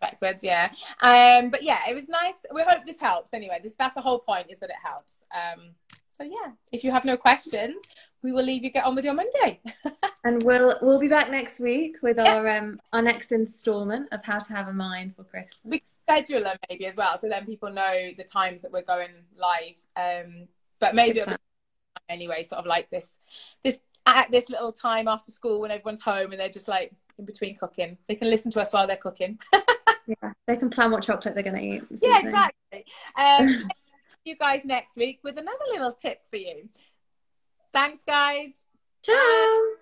backwards 0.00 0.42
yeah. 0.42 0.68
Um 1.00 1.50
but 1.50 1.62
yeah 1.62 1.80
it 1.88 1.94
was 1.94 2.08
nice. 2.08 2.44
We 2.52 2.62
hope 2.62 2.84
this 2.84 3.00
helps 3.00 3.34
anyway. 3.34 3.60
This 3.62 3.74
that's 3.74 3.94
the 3.94 4.00
whole 4.00 4.18
point 4.18 4.48
is 4.50 4.58
that 4.58 4.70
it 4.70 4.76
helps. 4.82 5.24
Um 5.34 5.70
so 6.08 6.22
yeah 6.24 6.52
if 6.72 6.84
you 6.84 6.90
have 6.92 7.04
no 7.04 7.16
questions 7.16 7.76
we 8.22 8.32
will 8.32 8.44
leave 8.44 8.62
you 8.64 8.70
get 8.70 8.84
on 8.84 8.94
with 8.94 9.04
your 9.04 9.14
monday. 9.14 9.60
And 10.26 10.42
we'll 10.42 10.78
we'll 10.80 10.98
be 10.98 11.08
back 11.08 11.30
next 11.30 11.60
week 11.60 11.96
with 12.00 12.16
yeah. 12.16 12.36
our 12.36 12.48
um 12.48 12.80
our 12.94 13.02
next 13.02 13.30
installment 13.30 14.08
of 14.10 14.24
how 14.24 14.38
to 14.38 14.52
have 14.54 14.68
a 14.68 14.72
mind 14.72 15.14
for 15.14 15.24
christmas. 15.24 15.60
We 15.64 15.82
schedule 16.06 16.42
them 16.42 16.56
maybe 16.68 16.86
as 16.86 16.96
well 16.96 17.16
so 17.18 17.28
then 17.28 17.46
people 17.46 17.70
know 17.70 18.10
the 18.16 18.24
times 18.24 18.62
that 18.62 18.72
we're 18.72 18.82
going 18.82 19.10
live 19.36 19.80
um 19.96 20.46
but 20.78 20.94
maybe 20.94 21.22
anyway 22.08 22.42
sort 22.42 22.58
of 22.58 22.66
like 22.66 22.90
this 22.90 23.18
this 23.62 23.80
at 24.06 24.30
this 24.30 24.50
little 24.50 24.72
time 24.72 25.08
after 25.08 25.32
school 25.32 25.60
when 25.60 25.70
everyone's 25.70 26.02
home 26.02 26.30
and 26.32 26.40
they're 26.40 26.48
just 26.48 26.68
like 26.68 26.92
in 27.18 27.24
between 27.24 27.56
cooking 27.56 27.96
they 28.08 28.14
can 28.14 28.28
listen 28.28 28.50
to 28.50 28.60
us 28.60 28.72
while 28.72 28.86
they're 28.86 28.96
cooking 28.96 29.38
yeah, 30.06 30.32
they 30.46 30.56
can 30.56 30.70
plan 30.70 30.90
what 30.90 31.02
chocolate 31.02 31.34
they're 31.34 31.42
going 31.42 31.56
to 31.56 31.62
eat. 31.62 31.82
Yeah, 32.02 32.20
exactly. 32.20 32.84
Um, 33.16 33.68
you 34.24 34.36
guys 34.36 34.64
next 34.64 34.96
week 34.96 35.20
with 35.22 35.38
another 35.38 35.64
little 35.72 35.92
tip 35.92 36.20
for 36.30 36.36
you. 36.36 36.68
Thanks, 37.72 38.02
guys. 38.02 38.66
Ciao. 39.02 39.74